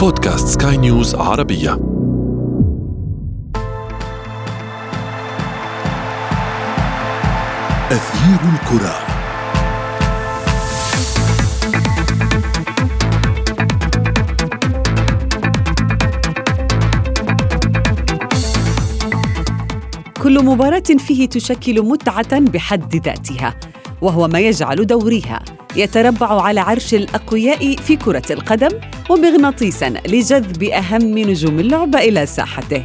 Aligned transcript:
بودكاست 0.00 0.62
سكاي 0.62 0.76
نيوز 0.76 1.14
عربية. 1.14 1.72
أثير 7.90 8.40
الكرة. 8.52 8.94
كل 20.22 20.44
مباراة 20.44 20.80
فيه 20.80 21.28
تشكل 21.28 21.82
متعة 21.82 22.40
بحد 22.40 22.96
ذاتها 22.96 23.54
وهو 24.02 24.28
ما 24.28 24.38
يجعل 24.38 24.86
دوريها. 24.86 25.59
يتربع 25.76 26.42
على 26.42 26.60
عرش 26.60 26.94
الأقوياء 26.94 27.76
في 27.76 27.96
كرة 27.96 28.22
القدم 28.30 28.68
ومغناطيسا 29.10 29.88
لجذب 30.08 30.62
أهم 30.62 31.18
نجوم 31.18 31.60
اللعبة 31.60 31.98
إلى 31.98 32.26
ساحته. 32.26 32.82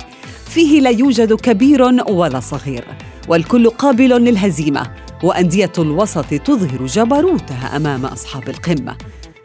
فيه 0.49 0.81
لا 0.81 0.89
يوجد 0.89 1.33
كبير 1.33 1.81
ولا 2.09 2.39
صغير 2.39 2.85
والكل 3.27 3.69
قابل 3.69 4.09
للهزيمة 4.09 4.91
وأندية 5.23 5.71
الوسط 5.79 6.25
تظهر 6.25 6.85
جبروتها 6.85 7.75
أمام 7.75 8.05
أصحاب 8.05 8.49
القمة. 8.49 8.95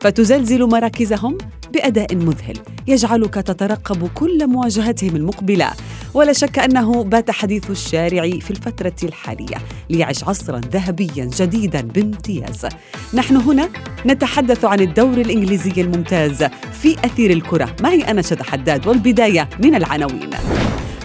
فتزلزل 0.01 0.66
مراكزهم 0.68 1.38
بأداء 1.73 2.16
مذهل 2.16 2.59
يجعلك 2.87 3.34
تترقب 3.34 4.09
كل 4.15 4.46
مواجهتهم 4.46 5.16
المقبلة. 5.16 5.70
ولا 6.14 6.32
شك 6.32 6.59
أنه 6.59 7.05
بات 7.05 7.30
حديث 7.30 7.70
الشارع 7.70 8.30
في 8.30 8.51
الفترة 8.51 8.95
الحالية 9.02 9.56
ليعش 9.91 10.24
عصرا 10.24 10.60
ذهبيا 10.73 11.30
جديدا 11.38 11.80
بامتياز. 11.80 12.66
نحن 13.14 13.37
هنا 13.37 13.68
نتحدث 14.06 14.65
عن 14.65 14.80
الدوري 14.80 15.19
الإنجليزي 15.18 15.80
الممتاز 15.80 16.45
في 16.82 16.96
أثير 17.04 17.30
الكرة. 17.30 17.77
معي 17.82 18.02
أناشد 18.02 18.42
حداد 18.42 18.87
والبداية 18.87 19.48
من 19.65 19.74
العناوين. 19.74 20.30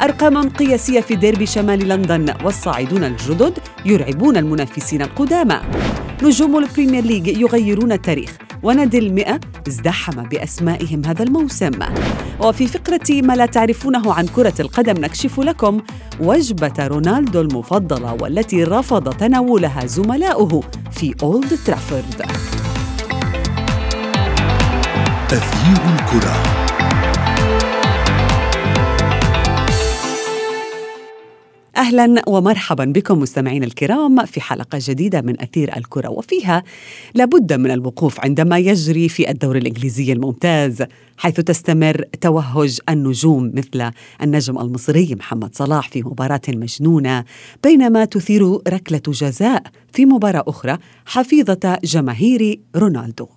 أرقام 0.02 0.50
قياسية 0.50 1.02
في 1.02 1.16
ديربي 1.16 1.46
شمال 1.46 1.88
لندن 1.88 2.34
والصاعدون 2.44 3.04
الجدد 3.04 3.60
يرعبون 3.86 4.38
المنافسين 4.38 5.02
القدامى. 5.02 5.62
نجوم 6.24 6.58
البريمير 6.58 7.04
ليج 7.04 7.28
يغيرون 7.28 7.92
التاريخ 7.92 8.38
ونادي 8.64 9.00
المئة 9.00 9.40
ازدحم 9.68 10.24
بأسمائهم 10.24 11.02
هذا 11.06 11.24
الموسم. 11.24 11.72
وفي 12.40 12.68
فقرة 12.68 13.22
ما 13.22 13.34
لا 13.34 13.46
تعرفونه 13.46 14.14
عن 14.14 14.28
كرة 14.28 14.54
القدم 14.60 14.94
نكشف 14.94 15.40
لكم 15.40 15.82
وجبة 16.20 16.88
رونالدو 16.88 17.42
المفضلة 17.42 18.14
والتي 18.14 18.64
رفض 18.64 19.10
تناولها 19.14 19.86
زملاؤه 19.86 20.64
في 20.92 21.16
أولد 21.24 21.58
ترافورد. 21.66 22.22
أثير 25.32 25.82
الكرة. 25.96 26.65
أهلا 31.78 32.22
ومرحبا 32.28 32.86
بكم 32.86 33.20
مستمعينا 33.20 33.66
الكرام 33.66 34.26
في 34.26 34.42
حلقة 34.42 34.80
جديدة 34.82 35.22
من 35.22 35.42
أثير 35.42 35.78
الكرة 35.78 36.10
وفيها 36.10 36.64
لابد 37.14 37.54
من 37.54 37.72
الوقوف 37.72 38.20
عندما 38.20 38.58
يجري 38.58 39.10
في 39.10 39.30
الدوري 39.30 39.60
الإنجليزي 39.60 40.14
الممتاز 40.14 40.84
حيث 41.18 41.36
تستمر 41.36 42.04
توهج 42.22 42.80
النجوم 42.90 43.52
مثل 43.54 43.92
النجم 44.22 44.60
المصري 44.60 45.16
محمد 45.20 45.56
صلاح 45.56 45.90
في 45.90 46.04
مباراة 46.04 46.42
مجنونة 46.48 47.24
بينما 47.64 48.06
تثير 48.06 48.60
ركلة 48.68 49.02
جزاء 49.08 49.64
في 49.94 50.06
مباراة 50.06 50.44
أخرى 50.48 50.78
حفيظة 51.06 51.80
جماهير 51.84 52.60
رونالدو. 52.76 53.28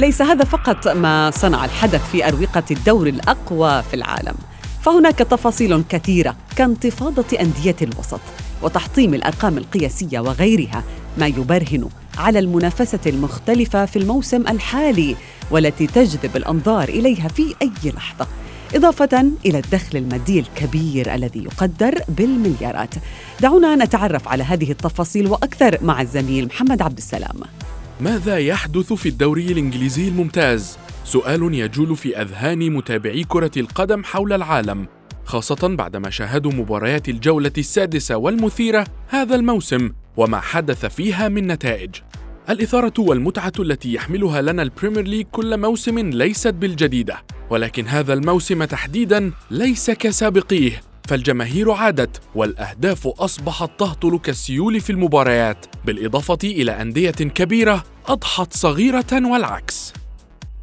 ليس 0.00 0.22
هذا 0.22 0.44
فقط 0.44 0.88
ما 0.88 1.30
صنع 1.30 1.64
الحدث 1.64 2.10
في 2.10 2.28
أروقة 2.28 2.62
الدور 2.70 3.06
الأقوى 3.06 3.82
في 3.82 3.94
العالم. 3.94 4.34
فهناك 4.82 5.18
تفاصيل 5.18 5.82
كثيرة 5.88 6.36
كانتفاضة 6.56 7.40
أندية 7.40 7.76
الوسط 7.82 8.20
وتحطيم 8.62 9.14
الأرقام 9.14 9.58
القياسية 9.58 10.20
وغيرها 10.20 10.84
ما 11.18 11.26
يبرهن 11.26 11.88
على 12.18 12.38
المنافسة 12.38 12.98
المختلفة 13.06 13.86
في 13.86 13.98
الموسم 13.98 14.40
الحالي 14.48 15.16
والتي 15.50 15.86
تجذب 15.86 16.36
الأنظار 16.36 16.88
إليها 16.88 17.28
في 17.28 17.54
أي 17.62 17.92
لحظة 17.96 18.26
إضافة 18.74 19.30
إلى 19.46 19.58
الدخل 19.58 19.98
المادي 19.98 20.40
الكبير 20.40 21.14
الذي 21.14 21.44
يقدر 21.44 21.94
بالمليارات. 22.08 22.94
دعونا 23.40 23.76
نتعرف 23.76 24.28
على 24.28 24.42
هذه 24.42 24.70
التفاصيل 24.70 25.26
وأكثر 25.26 25.78
مع 25.82 26.00
الزميل 26.02 26.46
محمد 26.46 26.82
عبد 26.82 26.98
السلام. 26.98 27.40
ماذا 28.00 28.38
يحدث 28.38 28.92
في 28.92 29.08
الدوري 29.08 29.52
الإنجليزي 29.52 30.08
الممتاز؟ 30.08 30.78
سؤال 31.04 31.54
يجول 31.54 31.96
في 31.96 32.22
أذهان 32.22 32.72
متابعي 32.72 33.24
كرة 33.24 33.50
القدم 33.56 34.04
حول 34.04 34.32
العالم 34.32 34.86
خاصة 35.24 35.76
بعدما 35.76 36.10
شاهدوا 36.10 36.52
مباريات 36.52 37.08
الجولة 37.08 37.52
السادسة 37.58 38.16
والمثيرة 38.16 38.86
هذا 39.08 39.34
الموسم 39.34 39.90
وما 40.16 40.40
حدث 40.40 40.86
فيها 40.86 41.28
من 41.28 41.46
نتائج 41.46 41.90
الإثارة 42.50 42.94
والمتعة 42.98 43.52
التي 43.58 43.94
يحملها 43.94 44.42
لنا 44.42 44.62
البريمير 44.62 45.02
ليج 45.02 45.26
كل 45.32 45.56
موسم 45.56 45.98
ليست 45.98 46.54
بالجديدة 46.54 47.22
ولكن 47.50 47.86
هذا 47.86 48.12
الموسم 48.12 48.64
تحديدا 48.64 49.32
ليس 49.50 49.90
كسابقيه 49.90 50.80
فالجماهير 51.10 51.70
عادت 51.70 52.20
والأهداف 52.34 53.06
أصبحت 53.06 53.70
تهطل 53.78 54.18
كالسيول 54.18 54.80
في 54.80 54.90
المباريات 54.90 55.66
بالإضافة 55.84 56.38
إلى 56.44 56.82
أندية 56.82 57.10
كبيرة 57.10 57.84
أضحت 58.06 58.52
صغيرة 58.52 59.06
والعكس. 59.12 59.92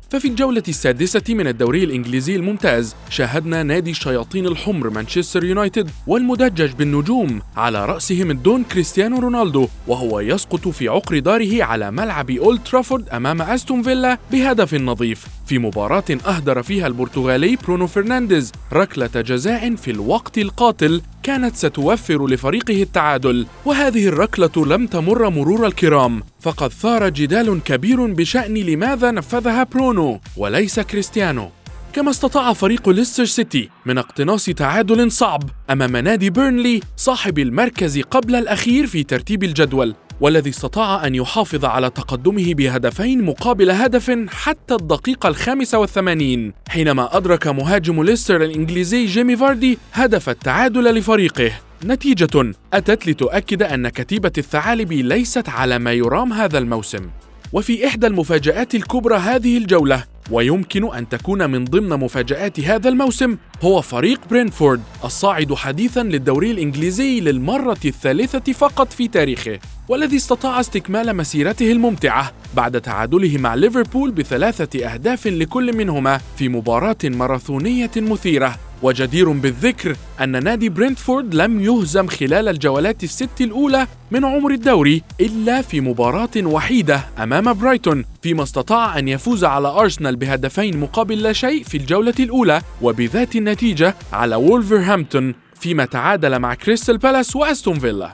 ففي 0.10 0.28
الجولة 0.28 0.64
السادسة 0.68 1.22
من 1.30 1.48
الدوري 1.48 1.84
الإنجليزي 1.84 2.36
الممتاز 2.36 2.96
شاهدنا 3.10 3.64
نادي 3.64 3.92
الشياطين 3.92 4.46
الحمر 4.46 4.90
مانشستر 4.90 5.44
يونايتد 5.44 5.90
والمدجج 6.08 6.72
بالنجوم 6.72 7.42
على 7.58 7.86
رأسهم 7.86 8.32
الدون 8.32 8.64
كريستيانو 8.64 9.20
رونالدو 9.20 9.68
وهو 9.88 10.20
يسقط 10.20 10.68
في 10.68 10.88
عقر 10.88 11.20
داره 11.20 11.64
على 11.64 11.92
ملعب 11.92 12.32
أولد 12.32 12.64
ترافورد 12.64 13.10
أمام 13.10 13.42
أستون 13.42 13.84
فيلا 13.84 14.18
بهدف 14.32 14.74
نظيف. 14.74 15.28
في 15.46 15.60
مباراة 15.60 16.04
أهدر 16.28 16.64
فيها 16.64 16.88
البرتغالي 16.88 17.56
برونو 17.56 17.88
فرنانديز 17.88 18.52
ركلة 18.74 19.22
جزاء 19.22 19.76
في 19.76 19.92
الوقت 19.92 20.38
القاتل 20.38 21.02
كانت 21.24 21.56
ستوفر 21.56 22.28
لفريقه 22.28 22.82
التعادل 22.82 23.48
وهذه 23.66 24.08
الركلة 24.08 24.66
لم 24.66 24.88
تمر 24.88 25.30
مرور 25.30 25.68
الكرام. 25.68 26.24
فقد 26.48 26.72
ثار 26.72 27.10
جدال 27.10 27.64
كبير 27.64 28.06
بشأن 28.06 28.54
لماذا 28.54 29.12
نفذها 29.12 29.64
برونو 29.64 30.20
وليس 30.38 30.80
كريستيانو. 30.80 31.50
كما 31.94 32.10
استطاع 32.10 32.54
فريق 32.54 32.90
ليستر 32.90 33.26
سيتي 33.26 33.70
من 33.86 33.98
اقتناص 33.98 34.46
تعادل 34.46 35.12
صعب 35.12 35.44
أمام 35.70 35.98
نادي 35.98 36.30
بيرنلي 36.30 36.82
صاحب 36.98 37.40
المركز 37.40 38.00
قبل 38.00 38.36
الأخير 38.36 38.88
في 38.88 39.04
ترتيب 39.04 39.44
الجدول 39.44 39.96
والذي 40.22 40.50
استطاع 40.50 41.08
أن 41.08 41.16
يحافظ 41.16 41.66
على 41.66 41.90
تقدمه 41.90 42.54
بهدفين 42.54 43.24
مقابل 43.24 43.72
هدف 43.72 44.12
حتى 44.30 44.76
الدقيقة 44.76 45.30
الخامسة 45.30 45.80
والثمانين 45.80 46.54
حينما 46.70 47.18
أدرك 47.18 47.48
مهاجم 47.48 48.04
ليستر 48.04 48.44
الإنجليزي 48.44 49.06
جيمي 49.06 49.36
فاردي 49.36 49.78
هدف 49.94 50.30
التعادل 50.30 50.84
لفريقه. 50.84 51.52
نتيجة 51.86 52.54
أتت 52.74 53.08
لتؤكد 53.08 53.64
أن 53.64 53.90
كتيبة 53.90 54.32
الثعالب 54.38 54.92
ليست 54.92 55.50
على 55.50 55.80
ما 55.80 55.94
يرام 55.94 56.34
هذا 56.34 56.58
الموسم. 56.58 57.10
وفي 57.54 57.88
إحدى 57.88 58.08
المفاجآت 58.08 58.76
الكبرى 58.76 59.16
هذه 59.16 59.58
الجولة 59.58 60.04
ويمكن 60.32 60.96
أن 60.96 61.10
تكون 61.10 61.50
من 61.50 61.66
ضمن 61.66 61.90
مفاجآت 61.90 62.60
هذا 62.60 62.90
الموسم 62.90 63.38
هو 63.62 63.82
فريق 63.82 64.22
برينتفورد 64.30 64.82
الصاعد 65.04 65.54
حديثا 65.54 66.04
للدوري 66.04 66.52
الإنجليزي 66.52 67.20
للمرة 67.20 67.78
الثالثة 67.86 68.54
فقط 68.54 68.94
في 68.94 69.08
تاريخه 69.08 69.60
والذي 69.90 70.18
استطاع 70.18 70.60
استكمال 70.60 71.16
مسيرته 71.16 71.72
الممتعة 71.72 72.32
بعد 72.56 72.82
تعادله 72.82 73.38
مع 73.38 73.56
ليفربول 73.56 74.12
بثلاثة 74.12 74.94
أهداف 74.94 75.28
لكل 75.28 75.78
منهما 75.78 76.20
في 76.38 76.50
مباراة 76.50 76.98
ماراثونية 77.04 77.92
مثيرة. 77.98 78.67
وجدير 78.84 79.32
بالذكر 79.32 79.96
أن 80.22 80.44
نادي 80.44 80.70
برينتفورد 80.70 81.36
لم 81.36 81.62
يهزم 81.62 82.08
خلال 82.08 82.48
الجولات 82.48 83.04
الست 83.04 83.42
الأولى 83.42 83.88
من 84.12 84.26
عمر 84.26 84.52
الدوري 84.52 85.04
إلا 85.22 85.62
في 85.62 85.82
مباراة 85.82 86.30
وحيدة 86.38 87.02
أمام 87.20 87.54
برايتون 87.54 88.06
فيما 88.22 88.44
استطاع 88.44 89.00
أن 89.00 89.08
يفوز 89.08 89.44
على 89.44 89.68
أرسنال 89.68 90.16
بهدفين 90.16 90.78
مقابل 90.78 91.22
لا 91.22 91.34
شيء 91.34 91.64
في 91.64 91.78
الجولة 91.78 92.14
الأولى 92.20 92.62
وبذات 92.82 93.36
النتيجة 93.36 93.96
على 94.14 94.36
وولفرهامبتون 94.36 95.34
فيما 95.56 95.86
تعادل 95.86 96.40
مع 96.40 96.54
كريستال 96.54 96.98
بالاس 96.98 97.36
وأستون 97.36 97.80
فيلا. 97.80 98.14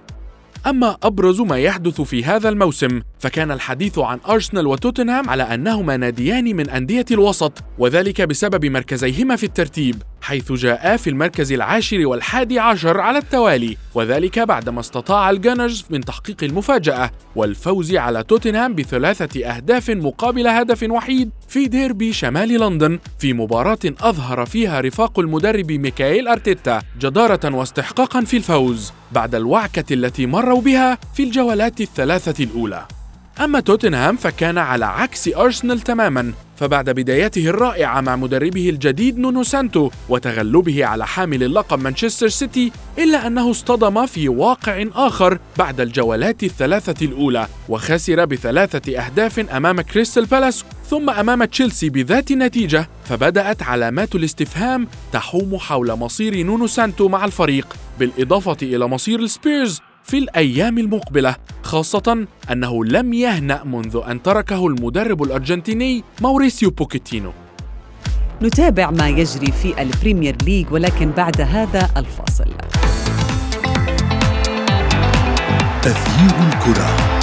أما 0.67 0.97
أبرز 1.03 1.41
ما 1.41 1.57
يحدث 1.57 2.01
في 2.01 2.23
هذا 2.23 2.49
الموسم 2.49 3.01
فكان 3.19 3.51
الحديث 3.51 3.99
عن 3.99 4.19
أرسنال 4.29 4.67
وتوتنهام 4.67 5.29
على 5.29 5.43
أنهما 5.43 5.97
ناديان 5.97 6.55
من 6.55 6.69
أندية 6.69 7.05
الوسط 7.11 7.63
وذلك 7.79 8.21
بسبب 8.21 8.65
مركزيهما 8.65 9.35
في 9.35 9.43
الترتيب. 9.43 9.95
حيث 10.23 10.51
جاء 10.51 10.97
في 10.97 11.09
المركز 11.09 11.51
العاشر 11.51 12.07
والحادي 12.07 12.59
عشر 12.59 12.99
على 12.99 13.17
التوالي 13.17 13.77
وذلك 13.95 14.39
بعدما 14.39 14.79
استطاع 14.79 15.29
الغانرز 15.29 15.85
من 15.89 16.01
تحقيق 16.01 16.43
المفاجأة 16.43 17.11
والفوز 17.35 17.95
على 17.95 18.23
توتنهام 18.23 18.75
بثلاثة 18.75 19.45
أهداف 19.45 19.89
مقابل 19.89 20.47
هدف 20.47 20.83
وحيد 20.83 21.29
في 21.47 21.67
ديربي 21.67 22.13
شمال 22.13 22.49
لندن 22.49 22.99
في 23.19 23.33
مباراة 23.33 23.79
أظهر 23.85 24.45
فيها 24.45 24.81
رفاق 24.81 25.19
المدرب 25.19 25.71
ميكائيل 25.71 26.27
أرتيتا 26.27 26.81
جدارة 26.99 27.55
واستحقاقا 27.55 28.21
في 28.21 28.37
الفوز 28.37 28.93
بعد 29.11 29.35
الوعكة 29.35 29.93
التي 29.93 30.25
مروا 30.25 30.61
بها 30.61 30.97
في 31.13 31.23
الجولات 31.23 31.81
الثلاثة 31.81 32.43
الأولى. 32.43 32.85
أما 33.41 33.59
توتنهام 33.59 34.15
فكان 34.15 34.57
على 34.57 34.85
عكس 34.85 35.27
أرسنال 35.27 35.79
تماما 35.79 36.33
فبعد 36.57 36.89
بدايته 36.89 37.47
الرائعة 37.47 38.01
مع 38.01 38.15
مدربه 38.15 38.69
الجديد 38.69 39.17
نونو 39.17 39.43
سانتو 39.43 39.89
وتغلبه 40.09 40.85
على 40.85 41.07
حامل 41.07 41.43
اللقب 41.43 41.79
مانشستر 41.79 42.27
سيتي 42.27 42.71
إلا 42.97 43.27
أنه 43.27 43.51
اصطدم 43.51 44.05
في 44.05 44.29
واقع 44.29 44.85
آخر 44.95 45.39
بعد 45.57 45.81
الجولات 45.81 46.43
الثلاثة 46.43 47.05
الأولى 47.05 47.47
وخسر 47.69 48.25
بثلاثة 48.25 49.05
أهداف 49.05 49.39
أمام 49.39 49.81
كريستال 49.81 50.25
بالاس 50.25 50.65
ثم 50.89 51.09
أمام 51.09 51.43
تشيلسي 51.43 51.89
بذات 51.89 52.31
النتيجة 52.31 52.89
فبدأت 53.05 53.63
علامات 53.63 54.15
الاستفهام 54.15 54.87
تحوم 55.13 55.57
حول 55.57 55.93
مصير 55.93 56.43
نونو 56.43 56.67
سانتو 56.67 57.07
مع 57.07 57.25
الفريق 57.25 57.75
بالإضافة 57.99 58.57
إلى 58.61 58.87
مصير 58.87 59.19
السبيرز 59.19 59.81
في 60.03 60.17
الأيام 60.17 60.77
المقبلة 60.77 61.35
خاصة 61.63 62.27
أنه 62.51 62.85
لم 62.85 63.13
يهنأ 63.13 63.63
منذ 63.63 64.01
أن 64.07 64.23
تركه 64.23 64.67
المدرب 64.67 65.23
الأرجنتيني 65.23 66.03
موريسيو 66.21 66.69
بوكيتينو. 66.69 67.31
نتابع 68.41 68.91
ما 68.91 69.09
يجري 69.09 69.51
في 69.51 69.81
البريمير 69.81 70.35
ليج 70.45 70.71
ولكن 70.71 71.11
بعد 71.11 71.41
هذا 71.41 71.89
الفاصل. 71.97 72.53
أثير 75.81 76.53
الكرة. 76.53 77.22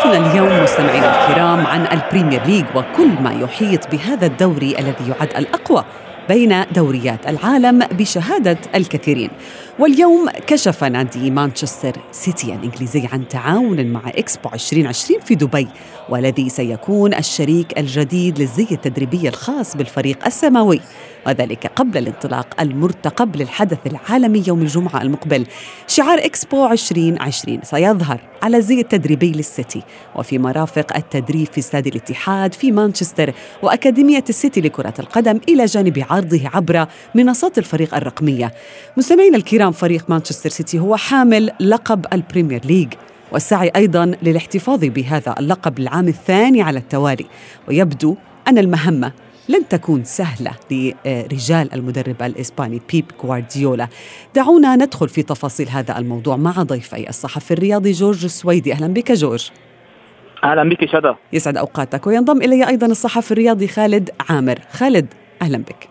حديثنا 0.00 0.32
اليوم 0.32 0.62
مستمعينا 0.62 1.28
الكرام 1.28 1.66
عن 1.66 1.86
البريمير 1.86 2.46
ليج 2.46 2.64
وكل 2.74 3.08
ما 3.08 3.32
يحيط 3.32 3.90
بهذا 3.90 4.26
الدوري 4.26 4.78
الذي 4.78 5.08
يعد 5.08 5.36
الأقوى 5.36 5.84
بين 6.28 6.64
دوريات 6.74 7.28
العالم 7.28 7.78
بشهادة 7.78 8.58
الكثيرين. 8.74 9.30
واليوم 9.78 10.28
كشف 10.46 10.84
نادي 10.84 11.30
مانشستر 11.30 11.92
سيتي 12.12 12.54
الإنجليزي 12.54 13.08
عن 13.12 13.28
تعاون 13.28 13.86
مع 13.86 14.00
إكسبو 14.06 14.48
2020 14.54 15.20
في 15.20 15.34
دبي 15.34 15.68
والذي 16.08 16.48
سيكون 16.48 17.14
الشريك 17.14 17.78
الجديد 17.78 18.38
للزي 18.38 18.66
التدريبي 18.72 19.28
الخاص 19.28 19.76
بالفريق 19.76 20.26
السماوي. 20.26 20.80
وذلك 21.26 21.66
قبل 21.66 21.98
الانطلاق 21.98 22.60
المرتقب 22.60 23.36
للحدث 23.36 23.78
العالمي 23.86 24.44
يوم 24.46 24.62
الجمعة 24.62 25.02
المقبل. 25.02 25.46
شعار 25.86 26.18
إكسبو 26.18 26.66
2020 26.66 27.60
سيظهر 27.62 28.20
على 28.42 28.56
الزي 28.56 28.80
التدريبي 28.80 29.32
للسيتي 29.32 29.82
وفي 30.16 30.38
مرافق 30.38 30.96
التدريب 30.96 31.46
في 31.52 31.58
استاد 31.58 31.86
الاتحاد 31.86 32.54
في 32.54 32.72
مانشستر 32.72 33.34
وأكاديمية 33.62 34.24
السيتي 34.28 34.60
لكرة 34.60 34.94
القدم 34.98 35.40
إلى 35.48 35.64
جانب 35.64 36.04
عرضه 36.10 36.40
عبر 36.54 36.86
منصات 37.14 37.58
الفريق 37.58 37.94
الرقمية. 37.94 38.52
مستمعينا 38.96 39.36
الكرام 39.36 39.72
فريق 39.72 40.04
مانشستر 40.08 40.50
سيتي 40.50 40.78
هو 40.78 40.96
حامل 40.96 41.50
لقب 41.60 42.06
البريمير 42.12 42.60
ليج 42.64 42.92
والسعي 43.32 43.70
أيضا 43.76 44.12
للاحتفاظ 44.22 44.84
بهذا 44.84 45.34
اللقب 45.38 45.78
العام 45.78 46.08
الثاني 46.08 46.62
على 46.62 46.78
التوالي. 46.78 47.26
ويبدو 47.68 48.16
أن 48.48 48.58
المهمة 48.58 49.12
لن 49.50 49.68
تكون 49.68 50.04
سهلة 50.04 50.50
لرجال 50.70 51.74
المدرب 51.74 52.22
الإسباني 52.22 52.80
بيب 52.92 53.04
غوارديولا. 53.22 53.88
دعونا 54.34 54.76
ندخل 54.76 55.08
في 55.08 55.22
تفاصيل 55.22 55.68
هذا 55.68 55.98
الموضوع 55.98 56.36
مع 56.36 56.50
ضيفي 56.50 57.08
الصحفي 57.08 57.50
الرياضي 57.50 57.92
جورج 57.92 58.24
السويدي 58.24 58.72
أهلا 58.72 58.86
بك 58.86 59.12
جورج. 59.12 59.50
أهلا 60.44 60.68
بك 60.68 60.84
شدا 60.84 61.16
يسعد 61.32 61.56
أوقاتك 61.56 62.06
وينضم 62.06 62.42
إلي 62.42 62.68
أيضا 62.68 62.86
الصحفي 62.86 63.32
الرياضي 63.32 63.68
خالد 63.68 64.10
عامر. 64.30 64.58
خالد 64.72 65.06
أهلا 65.42 65.58
بك. 65.58 65.88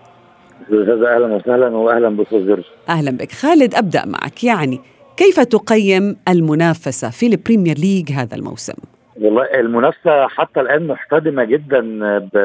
أستاذ 0.61 1.03
أهلا 1.03 1.35
وسهلا 1.35 1.67
واهلا 1.67 2.25
جورج. 2.31 2.63
أهلا 2.89 3.11
بك. 3.11 3.31
خالد 3.31 3.75
أبدأ 3.75 4.05
معك. 4.05 4.43
يعني 4.43 4.79
كيف 5.17 5.39
تقيم 5.39 6.17
المنافسة 6.27 7.09
في 7.09 7.27
البريمير 7.27 7.77
ليج 7.77 8.11
هذا 8.11 8.35
الموسم؟ 8.35 8.73
والله 9.21 9.43
المنافسة 9.43 10.27
حتى 10.27 10.59
الآن 10.61 10.87
محتدمة 10.87 11.43
جدا 11.43 11.81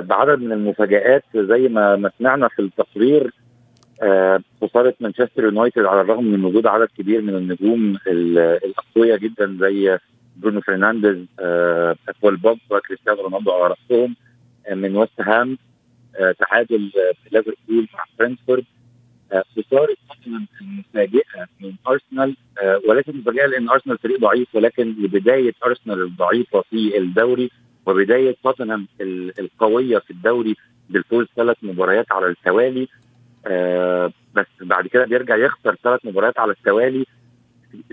بعدد 0.01 0.39
من 0.39 0.53
المفاجآت 0.53 1.25
زي 1.35 1.69
ما 1.69 1.97
ما 1.97 2.11
سمعنا 2.19 2.49
في 2.49 2.63
التقرير 2.63 3.31
آه، 4.03 4.41
خسارة 4.63 4.95
مانشستر 5.01 5.45
يونايتد 5.45 5.85
على 5.85 6.01
الرغم 6.01 6.25
من 6.25 6.45
وجود 6.45 6.67
عدد 6.67 6.89
كبير 6.99 7.21
من 7.23 7.35
النجوم 7.35 7.99
الأقوياء 8.07 9.19
جدا 9.19 9.57
زي 9.61 9.99
برونو 10.37 10.61
فرنانديز 10.61 11.27
آه، 11.41 11.97
بول 12.23 12.37
بوجبا 12.37 12.59
وكريستيانو 12.71 13.23
رونالدو 13.23 13.53
على 13.53 13.75
رأسهم 13.75 14.17
آه، 14.67 14.75
من 14.75 14.97
وست 14.97 15.21
هام 15.21 15.59
آه، 16.17 16.33
تعادل 16.33 16.91
ليفربول 17.33 17.89
مع 17.95 18.05
برينتفورد. 18.19 18.65
آه، 19.35 19.45
خساره 19.57 19.97
المفاجئه 20.61 21.47
من 21.61 21.75
أرسنال 21.89 22.37
آه، 22.63 22.81
ولكن 22.89 23.17
مفاجئه 23.19 23.47
لأن 23.47 23.69
أرسنال 23.69 23.99
فريق 23.99 24.21
ضعيف 24.21 24.55
ولكن 24.55 24.95
لبداية 24.99 25.55
أرسنال 25.67 26.03
الضعيفة 26.03 26.61
في 26.61 26.99
الدوري 26.99 27.51
وبداية 27.87 28.37
توتنهام 28.43 28.89
القوية 29.39 29.99
في 29.99 30.11
الدوري 30.11 30.57
بالفوز 30.91 31.27
ثلاث 31.37 31.57
مباريات 31.63 32.13
على 32.13 32.27
التوالي 32.27 32.89
بس 34.35 34.47
بعد 34.61 34.87
كده 34.87 35.05
بيرجع 35.05 35.37
يخسر 35.37 35.75
ثلاث 35.75 36.01
مباريات 36.05 36.39
على 36.39 36.53
التوالي 36.53 37.07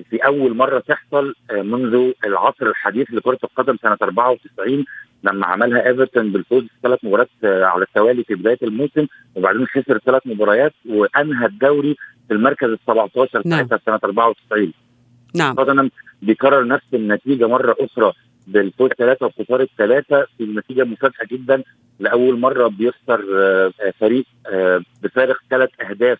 في 0.09 0.17
أول 0.25 0.57
مرة 0.57 0.79
تحصل 0.79 1.35
منذ 1.51 2.11
العصر 2.25 2.65
الحديث 2.67 3.11
لكرة 3.11 3.37
القدم 3.43 3.77
سنة 3.81 3.97
94 4.01 4.85
لما 5.23 5.45
عملها 5.45 5.87
ايفرتون 5.87 6.31
بالفوز 6.31 6.63
ثلاث 6.83 6.99
مباريات 7.03 7.29
آه، 7.43 7.65
على 7.65 7.83
التوالي 7.83 8.23
في 8.23 8.35
بداية 8.35 8.57
الموسم 8.63 9.07
وبعدين 9.35 9.67
خسر 9.67 9.97
ثلاث 9.97 10.21
مباريات 10.25 10.73
وأنهى 10.89 11.45
الدوري 11.45 11.95
في 12.27 12.33
المركز 12.33 12.69
ال 12.69 12.79
17 12.87 13.41
نعم. 13.45 13.67
سنة 13.67 13.99
94 14.03 14.73
نعم. 15.35 15.55
توتنهام 15.55 15.91
بيكرر 16.21 16.67
نفس 16.67 16.85
النتيجة 16.93 17.47
مرة 17.47 17.75
أخرى 17.79 18.13
بالفوز 18.47 18.89
ثلاثة 18.89 19.25
وخسارة 19.25 19.67
ثلاثة 19.77 20.25
في 20.37 20.43
النتيجه 20.43 20.83
مفاجأة 20.83 21.25
جدا. 21.31 21.63
لأول 21.99 22.39
مرة 22.39 22.67
بيخسر 22.67 23.25
آه، 23.39 23.71
فريق 23.99 24.25
آه، 24.47 24.81
بفارق 25.03 25.37
ثلاث 25.49 25.69
أهداف 25.89 26.17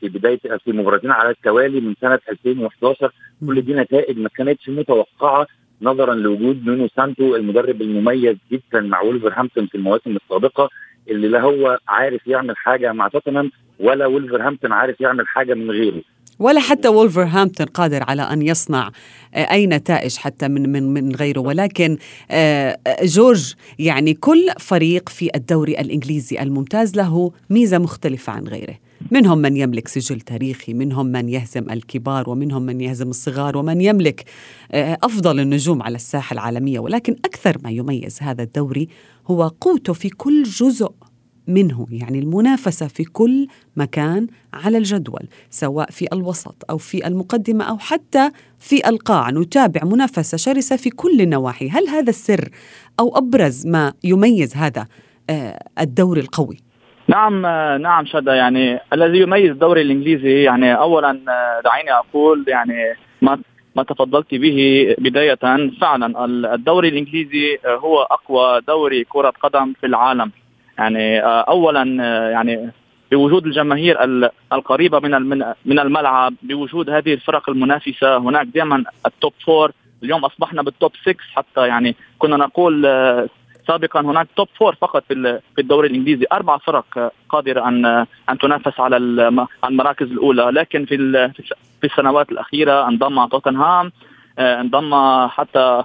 في 0.00 0.08
بداية 0.08 0.38
في 0.64 0.72
مباراتين 0.72 1.10
على 1.10 1.30
التوالي 1.30 1.80
من 1.80 1.94
سنة 2.00 2.18
2011 2.30 3.12
كل 3.46 3.62
دي 3.62 3.74
نتائج 3.74 4.18
ما 4.18 4.28
كانتش 4.28 4.68
متوقعة. 4.68 5.46
نظرا 5.82 6.14
لوجود 6.14 6.66
نونو 6.66 6.88
سانتو 6.96 7.36
المدرب 7.36 7.82
المميز 7.82 8.36
جدا 8.52 8.80
مع 8.80 9.00
ولفرهامبتون 9.00 9.66
في 9.66 9.74
المواسم 9.74 10.16
السابقة 10.16 10.70
اللي 11.08 11.28
لا 11.28 11.40
هو 11.40 11.78
عارف 11.88 12.26
يعمل 12.26 12.56
حاجة 12.56 12.92
مع 12.92 13.08
توتنهام 13.08 13.50
ولا 13.80 14.06
ولفرهامبتون 14.06 14.72
عارف 14.72 15.00
يعمل 15.00 15.26
حاجة 15.26 15.54
من 15.54 15.70
غيره. 15.70 16.02
ولا 16.38 16.60
حتى 16.60 16.88
وولفرهامبتون 16.88 17.66
قادر 17.66 18.04
على 18.08 18.22
أن 18.22 18.42
يصنع 18.42 18.90
آه، 19.34 19.38
أي 19.38 19.66
نتائج 19.66 20.16
حتى 20.16 20.48
من 20.48 20.72
من 20.72 20.94
من 20.94 21.14
غيره. 21.14 21.40
ولكن 21.40 21.98
آه، 22.30 22.78
جورج 23.02 23.54
يعني 23.78 24.14
كل 24.14 24.46
فريق 24.58 25.08
في 25.08 25.30
الدوري 25.34 25.80
الإنجليزي 25.80 26.42
الممتاز 26.42 26.96
له 26.96 27.32
ميزة 27.50 27.78
مختلفة 27.78 28.32
عن 28.32 28.44
غيره. 28.44 28.74
منهم 29.10 29.38
من 29.38 29.56
يملك 29.56 29.88
سجل 29.88 30.20
تاريخي 30.20 30.74
منهم 30.74 31.06
من 31.06 31.28
يهزم 31.28 31.70
الكبار 31.70 32.30
ومنهم 32.30 32.62
من 32.62 32.80
يهزم 32.80 33.10
الصغار 33.10 33.56
ومن 33.56 33.80
يملك 33.80 34.24
آه، 34.72 34.98
أفضل 35.02 35.40
النجوم 35.40 35.82
على 35.82 35.96
الساحة 35.96 36.34
العالمية. 36.34 36.78
ولكن 36.78 37.16
أكثر 37.24 37.56
ما 37.64 37.70
يميز 37.70 38.18
هذا 38.22 38.42
الدوري 38.42 38.88
هو 39.26 39.48
قوته 39.60 39.92
في 39.92 40.08
كل 40.08 40.42
جزء 40.42 40.92
منه 41.46 41.86
يعني 41.90 42.18
المنافسة 42.18 42.86
في 42.86 43.04
كل 43.04 43.46
مكان 43.76 44.26
على 44.54 44.78
الجدول 44.78 45.28
سواء 45.50 45.90
في 45.90 46.06
الوسط 46.12 46.64
أو 46.70 46.78
في 46.78 47.06
المقدمة 47.06 47.64
أو 47.64 47.78
حتى 47.78 48.30
في 48.58 48.88
القاع. 48.88 49.30
نتابع 49.30 49.84
منافسة 49.84 50.36
شرسة 50.36 50.76
في 50.76 50.90
كل 50.90 51.20
النواحي. 51.20 51.68
هل 51.68 51.88
هذا 51.88 52.10
السر 52.10 52.50
أو 53.00 53.16
أبرز 53.16 53.66
ما 53.66 53.92
يميز 54.04 54.56
هذا 54.56 54.86
آه، 55.30 55.68
الدوري 55.78 56.20
القوي؟ 56.20 56.67
نعم 57.08 57.42
نعم 57.82 58.06
شدا 58.06 58.34
يعني 58.34 58.80
الذي 58.92 59.18
يميز 59.18 59.50
الدوري 59.50 59.82
الإنجليزي 59.82 60.42
يعني 60.42 60.74
اولا 60.74 61.20
دعيني 61.64 61.92
أقول 61.92 62.44
يعني 62.48 62.74
ما 63.22 63.38
ما 63.76 63.82
تفضلت 63.82 64.34
به 64.34 64.94
بداية 64.98 65.38
فعلا 65.80 66.24
الدوري 66.54 66.88
الإنجليزي 66.88 67.58
هو 67.66 68.02
أقوى 68.02 68.60
دوري 68.68 69.04
كرة 69.04 69.32
قدم 69.42 69.72
في 69.80 69.86
العالم. 69.86 70.32
يعني 70.78 71.20
اولا 71.20 71.82
يعني 72.30 72.70
بوجود 73.12 73.46
الجماهير 73.46 74.04
القريبة 74.52 74.98
من 74.98 75.44
من 75.64 75.78
الملعب 75.78 76.34
بوجود 76.42 76.90
هذه 76.90 77.14
الفرق 77.14 77.50
المنافسة 77.50 78.16
هناك 78.16 78.46
دائما 78.46 78.84
ال 79.06 79.12
top 79.12 79.32
four 79.44 79.72
اليوم 80.02 80.24
أصبحنا 80.24 80.62
بال 80.62 80.74
top 80.74 80.92
6 81.02 81.14
حتى 81.34 81.66
يعني 81.68 81.96
كنا 82.18 82.36
نقول 82.36 82.86
سابقا 83.68 84.00
هناك 84.00 84.26
top 84.36 84.48
four 84.58 84.74
فقط 84.74 85.04
في 85.08 85.40
في 85.54 85.60
الدوري 85.60 85.88
الإنجليزي. 85.88 86.26
أربع 86.32 86.56
فرق 86.56 87.12
قادرة 87.28 87.68
ان 87.68 87.86
أن 88.30 88.38
تنافس 88.40 88.80
على 88.80 88.96
المراكز 89.64 90.06
الأولى. 90.10 90.42
لكن 90.42 90.84
في 90.84 90.96
في 91.80 91.86
السنوات 91.86 92.32
الأخيرة 92.32 92.88
انضم 92.88 93.26
توتنهام 93.26 93.92
آه، 94.38 94.60
انضم 94.60 94.94
حتى 95.28 95.82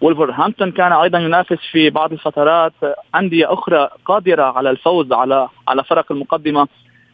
ولفرهامبتون 0.00 0.70
كان 0.70 0.92
أيضا 0.92 1.18
ينافس 1.18 1.58
في 1.72 1.90
بعض 1.90 2.12
الفترات. 2.12 2.72
أندية 3.14 3.52
أخرى 3.52 3.88
قادرة 4.04 4.42
على 4.42 4.70
الفوز 4.70 5.12
على 5.12 5.48
على 5.68 5.84
فرق 5.84 6.12
المقدمة. 6.12 6.68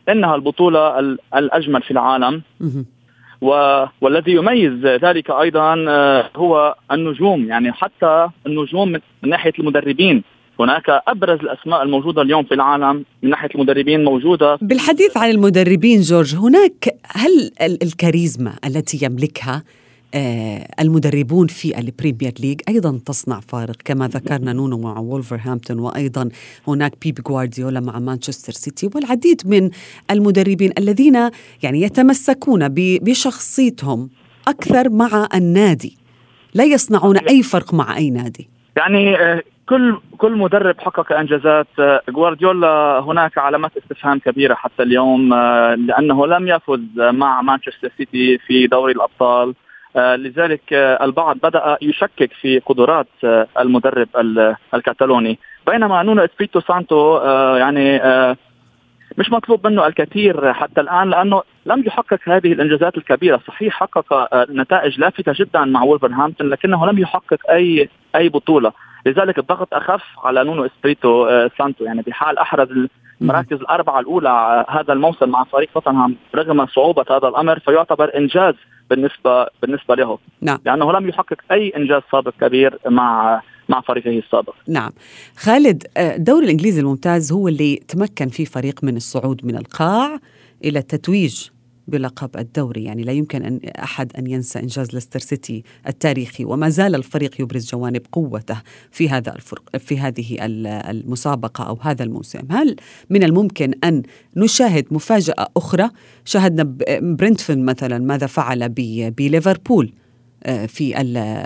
إنها 0.09 0.35
البطولة 0.35 0.99
الأجمل 1.35 1.83
في 1.83 1.91
العالم. 1.91 2.43
والذي 3.43 4.33
يميز 4.33 4.87
ذلك 4.87 5.31
أيضا 5.31 5.85
آه، 5.89 6.31
هو 6.37 6.75
النجوم. 6.93 7.45
يعني 7.45 7.73
حتى 7.73 8.29
النجوم 8.47 8.89
من 9.23 9.31
ناحية 9.31 9.53
المدربين. 9.59 10.23
هناك 10.61 11.03
أبرز 11.09 11.41
الأسماء 11.41 11.83
الموجودة 11.83 12.23
اليوم 12.23 12.45
في 12.45 12.55
العالم 12.55 13.05
من 13.23 13.31
ناحية 13.31 13.49
المدربين 13.55 14.05
موجودة. 14.05 14.59
بالحديث 14.63 15.17
عن 15.17 15.31
المدربين 15.31 16.01
جورج 16.01 16.35
هناك 16.37 16.95
هل 17.07 17.51
الكاريزما 17.83 18.53
التي 18.67 19.07
يملكها 19.07 19.63
المدربون 20.81 21.47
في 21.47 21.79
البريمير 21.79 22.33
ليج. 22.41 22.61
أيضا 22.69 23.01
تصنع 23.07 23.41
فارق 23.41 23.77
كما 23.85 24.09
ذكرنا 24.09 24.53
نونو 24.53 24.79
مع 24.79 24.99
وولفرهامبتون 24.99 25.79
وأيضا 25.79 26.29
هناك 26.69 26.93
بيب 27.03 27.19
غوارديولا 27.29 27.81
مع 27.81 27.99
مانشستر 27.99 28.53
سيتي 28.53 28.91
والعديد 28.95 29.43
من 29.47 29.71
المدربين 30.11 30.73
الذين 30.79 31.31
يعني 31.63 31.83
يتمسكون 31.83 32.69
بشخصيتهم 33.03 34.11
أكثر 34.49 34.91
مع 34.91 35.29
النادي. 35.35 35.97
لا 36.55 36.65
يصنعون 36.65 37.17
أي 37.17 37.43
فرق 37.43 37.75
مع 37.75 37.97
أي 37.97 38.11
نادي. 38.11 38.49
يعني 38.77 39.17
آه، 39.17 39.43
كل 39.69 40.01
كل 40.19 40.33
مدرب 40.33 40.81
حقق 40.81 41.13
إنجازات. 41.13 41.67
جوارديولا 42.09 42.67
آه، 42.67 43.01
هناك 43.01 43.39
علامات 43.39 43.77
استفهام 43.77 44.19
كبيرة 44.19 44.55
حتى 44.55 44.83
اليوم 44.83 45.35
لأنه 45.75 46.27
لم 46.27 46.49
يفز 46.49 46.81
مع 46.97 47.43
مانشستر 47.43 47.93
سيتي 47.99 48.39
في 48.39 48.67
دوري 48.67 48.93
الأبطال. 48.93 49.49
آه، 49.49 49.72
لذلك 49.97 50.73
آه، 50.73 51.05
البعض 51.05 51.37
بدأ 51.43 51.79
يشكك 51.83 52.33
في 52.33 52.59
قدرات 52.59 53.07
آه، 53.25 53.47
المدرب 53.59 54.09
الكتالوني 54.75 55.39
بينما 55.67 56.03
نونو 56.03 56.25
اسبريتو 56.25 56.61
سانتو 56.61 57.21
يعني 57.57 58.01
مش 59.19 59.31
مطلوب 59.33 59.67
منه 59.67 59.87
الكثير 59.87 60.53
حتى 60.53 60.81
الآن 60.81 61.11
لأنه 61.11 61.43
لم 61.67 61.83
يحقق 61.87 62.19
هذه 62.25 62.53
الإنجازات 62.53 62.97
الكبيرة، 62.97 63.41
صحيح 63.47 63.75
حقق 63.75 64.29
نتائج 64.51 65.01
لافتة 65.01 65.33
جدا 65.37 65.65
مع 65.65 65.83
وولفرهامبتون 65.83 66.49
لكنه 66.49 66.87
لم 66.87 66.99
يحقق 66.99 67.51
أي 67.51 67.89
أي 68.17 68.29
بطولة، 68.29 68.73
لذلك 69.07 69.39
الضغط 69.39 69.75
أخف 69.75 70.03
على 70.25 70.45
نونو 70.45 70.67
اسبريتو 70.67 71.49
سانتو. 71.59 71.85
يعني 71.85 72.03
بحال 72.03 72.39
أحرز 72.39 72.69
المراكز 73.23 73.57
الأربعة 73.57 74.01
الأولى 74.01 74.65
هذا 74.69 74.93
الموسم 74.93 75.29
مع 75.29 75.45
فريق 75.45 75.69
توتنهام 75.75 76.17
رغم 76.35 76.67
صعوبة 76.67 77.05
هذا 77.11 77.29
الأمر 77.29 77.59
فيعتبر 77.59 78.17
إنجاز 78.17 78.55
بالنسبة 78.95 79.47
بالنسبة 79.63 79.95
له. 79.95 80.19
نعم. 80.41 80.59
لأنه 80.67 80.93
لم 80.93 81.09
يحقق 81.09 81.37
أي 81.53 81.73
إنجاز 81.77 82.03
سابق 82.13 82.35
كبير 82.41 82.79
مع 82.89 83.43
مع 83.69 83.81
فريقه 83.81 84.19
السابق. 84.19 84.55
نعم. 84.69 84.93
خالد 85.37 85.87
آه، 85.97 86.17
الدوري 86.17 86.45
الإنجليزي 86.45 86.81
الممتاز 86.81 87.33
هو 87.33 87.49
اللي 87.49 87.77
تمكن 87.89 88.29
فيه 88.29 88.45
فريق 88.45 88.85
من 88.85 88.97
الصعود 88.97 89.47
من 89.47 89.57
القاع 89.57 90.19
إلى 90.65 90.79
التتويج 90.79 91.49
بلقب 91.89 92.31
الدوري. 92.37 92.85
يعني 92.85 93.03
لا 93.03 93.13
يمكن 93.13 93.43
أن 93.43 93.61
أحد 93.83 94.13
أن 94.19 94.27
ينسى 94.27 94.59
إنجاز 94.59 94.95
ليستر 94.95 95.19
سيتي 95.19 95.65
التاريخي 95.87 96.45
وما 96.45 96.69
زال 96.69 96.95
الفريق 96.95 97.41
يبرز 97.41 97.71
جوانب 97.71 98.03
قوته 98.13 98.63
في 98.91 99.09
هذا 99.09 99.35
الفرق 99.35 99.77
في 99.77 99.99
هذه 99.99 100.37
المسابقة 100.91 101.69
أو 101.69 101.79
هذا 101.81 102.05
الموسم. 102.05 102.41
هل 102.51 102.77
من 103.11 103.23
الممكن 103.23 103.75
أن 103.85 104.03
نشاهد 104.37 104.87
مفاجأة 104.91 105.47
أخرى؟ 105.57 105.91
شاهدنا 106.25 106.77
برنتفورد 107.01 107.59
مثلا 107.59 107.99
ماذا 107.99 108.27
فعل 108.27 108.69
بليفربول 109.19 109.93
آه، 110.45 110.67
في 110.67 111.01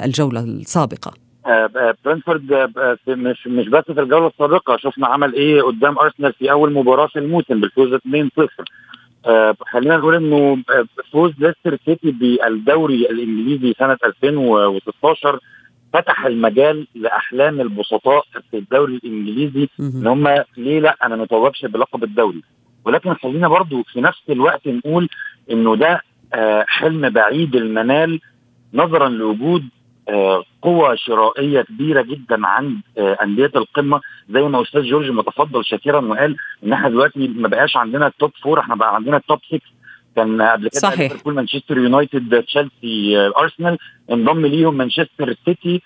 الجولة 0.04 0.40
السابقة. 0.40 1.12
آه، 1.46 1.70
آه، 1.76 1.94
برنتفورد 2.04 2.52
مش 3.08 3.46
مش 3.46 3.68
بس 3.68 3.84
في 3.84 4.00
الجولة 4.00 4.26
السابقة 4.26 4.76
شفنا 4.76 5.06
عمل 5.06 5.34
إيه 5.34 5.62
قدام 5.62 5.98
أرسنال 5.98 6.32
في 6.32 6.50
أول 6.50 6.72
مباراة 6.72 7.06
في 7.06 7.18
الموسم 7.18 7.60
بالفوز 7.60 7.94
2-0 7.94 8.64
آه 9.26 9.56
خلينا 9.72 9.96
نقول 9.96 10.14
إنه 10.14 10.58
آه، 10.70 10.86
فوز 11.12 11.32
ليستر 11.38 11.78
سيتي 11.84 12.10
بالدوري 12.10 12.94
الإنجليزي 13.10 13.74
سنة 13.78 13.98
2016 14.04 15.40
فتح 15.92 16.26
المجال 16.26 16.86
لأحلام 16.94 17.60
البسطاء 17.60 18.24
في 18.50 18.56
الدوري 18.58 18.94
الإنجليزي 18.94 19.68
إن 19.80 20.06
هم 20.06 20.28
ليه 20.56 20.80
لأ؟ 20.80 20.96
أنا 21.02 21.16
ما 21.16 21.24
اتوجش 21.24 21.64
بلقب 21.66 22.04
الدوري. 22.04 22.42
ولكن 22.84 23.14
خلينا 23.14 23.48
برضو 23.48 23.82
في 23.82 24.00
نفس 24.00 24.22
الوقت 24.30 24.68
نقول 24.68 25.08
إنه 25.50 25.76
ده 25.76 26.00
آه 26.34 26.64
حلم 26.68 27.08
بعيد 27.10 27.56
المنال 27.56 28.20
نظرا 28.74 29.08
لوجود 29.08 29.64
قوة 30.62 30.94
شرائية 30.94 31.62
كبيرة 31.62 32.02
جدا 32.02 32.46
عند 32.46 32.80
آه، 32.98 33.18
أندية 33.22 33.50
القمة. 33.56 34.00
زي 34.30 34.42
ما 34.42 34.62
أستاذ 34.62 34.82
جورج 34.82 35.10
ما 35.10 35.22
تفضل 35.22 35.64
شاكرا 35.64 36.00
وقال 36.00 36.36
إن 36.64 36.72
إحنا 36.72 36.88
دلوقتي 36.88 37.28
ما 37.28 37.48
بقاش 37.48 37.76
عندنا 37.76 38.06
ال 38.06 38.12
top 38.12 38.30
four 38.42 38.60
إحنا 38.60 38.74
بقى 38.74 38.94
عندنا 38.94 39.16
ال 39.16 39.22
top 39.22 39.38
6 39.48 39.60
كان 40.16 40.42
قبل 40.42 40.68
كده 40.68 40.80
صحيح. 40.80 41.12
ليفربول 41.12 41.34
مانشستر 41.34 41.78
يونايتد 41.78 42.42
تشيلسي 42.42 43.16
أرسنال. 43.38 43.78
انضم 44.10 44.46
ليهم 44.46 44.74
مانشستر 44.76 45.34
سيتي 45.44 45.82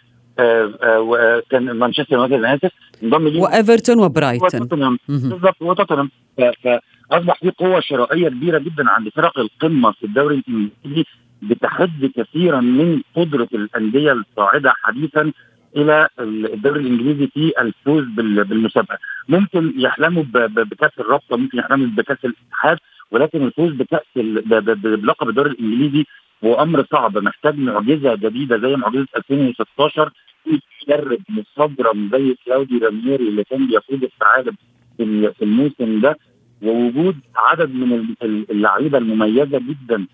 كان 1.50 1.70
مانشستر 1.78 2.12
يونايتد 2.12 2.34
أنا 2.44 2.54
آسف. 2.54 2.70
انضم 3.02 3.28
ليهم 3.28 3.42
وإيفرتون 3.42 3.98
وبرايتون. 3.98 4.66
بالظبط 5.08 5.62
وتوتنهام. 5.62 6.10
فأصبح 6.38 7.38
في 7.40 7.50
قوة 7.50 7.80
شرائية 7.80 8.28
كبيرة 8.28 8.58
جدا 8.58 8.90
عند 8.90 9.08
فرق 9.08 9.38
القمة 9.38 9.92
في 9.92 10.06
الدوري 10.06 10.42
الإنجليزي. 10.48 11.08
بتحد 11.42 12.11
كثيرا 12.16 12.61
من 12.61 13.02
قدرة 13.16 13.49
الأندية 13.54 14.12
الصاعدة 14.12 14.73
حديثا 14.82 15.32
إلى 15.76 16.09
الدوري 16.20 16.80
الإنجليزي 16.80 17.26
في 17.26 17.61
الفوز 17.61 18.04
بالمسابقة، 18.04 18.99
ممكن 19.28 19.73
يحلموا 19.76 20.23
بكأس 20.47 20.90
الرابطة، 21.00 21.37
ممكن 21.37 21.59
يحلموا 21.59 21.87
بكأس 21.87 22.25
الاتحاد، 22.25 22.78
ولكن 23.11 23.42
الفوز 23.42 23.73
بكأس 23.73 24.06
بلقب 24.16 25.28
الدوري 25.28 25.50
الإنجليزي 25.50 26.04
هو 26.44 26.62
أمر 26.62 26.87
صعب. 26.92 27.18
محتاج 27.18 27.59
معجزة 27.59 28.14
جديدة 28.14 28.59
زي 28.59 28.76
معجزة 28.76 29.06
2016 29.16 30.12
مدرب 30.47 31.20
مخضرم 31.28 32.11
زي 32.12 32.37
كلاودي 32.47 32.78
رانييري 32.78 33.28
اللي 33.28 33.44
كان 33.44 33.66
بيقود 33.66 34.02
الثعالب 34.02 34.54
في 34.99 35.42
الموسم 35.42 36.00
ده. 36.00 36.18
ووجود 36.62 37.16
عدد 37.37 37.75
من 37.75 38.14
اللعيبة 38.23 38.99
المميزة 38.99 39.59
جدا 39.59 40.06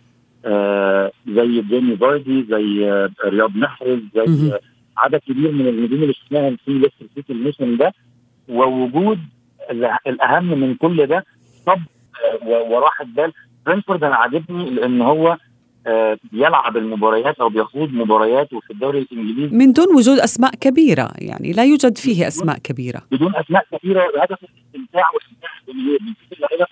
زي 1.29 1.63
جيمي 1.63 1.97
فاردي 1.97 2.47
زي 2.51 2.91
آه 2.91 3.11
رياض 3.25 3.57
محرز 3.57 4.01
زي 4.15 4.53
آه 4.53 4.61
عدد 4.99 5.19
كبير 5.29 5.53
من 5.53 5.69
النجوم 5.69 6.03
اللي 6.03 6.13
شفناهم 6.15 6.57
في 6.65 6.73
ليستر 6.73 7.07
سيتي 7.15 7.33
الموسم 7.33 7.77
ده. 7.77 7.93
ووجود 8.49 9.19
الأهم 10.07 10.61
من 10.61 10.75
كل 10.75 11.07
ده 11.07 11.25
طب 11.67 11.79
آه، 12.25 12.47
وراحه 12.47 13.05
بال 13.05 13.33
برينتفورد 13.67 14.05
أنا 14.05 14.15
عاجبني 14.17 14.71
لأن 14.71 15.03
هو 15.03 15.37
آه، 15.87 16.19
بيلعب 16.33 16.77
المباريات 16.77 17.41
أو 17.41 17.49
بيخوض 17.49 17.93
مبارياته 17.93 18.61
في 18.61 18.73
الدوري 18.73 18.99
الإنجليزي. 18.99 19.57
من 19.57 19.73
دون 19.73 19.97
وجود 19.97 20.19
أسماء 20.19 20.51
كبيرة 20.55 21.11
يعني 21.19 21.53
لا 21.53 21.65
يوجد 21.65 21.99
فيه 21.99 22.29
أسماء 22.29 22.59
كبيرة. 22.59 23.03
بدون 23.13 23.33
أسماء 23.37 23.67
كبيرة 23.73 24.01
هدف 24.01 24.39
الاستمتاع 24.43 25.05
واستمتاع 25.15 25.51
الجماهير 25.69 25.99
بنشوف 26.01 26.33
اللعيبه 26.33 26.67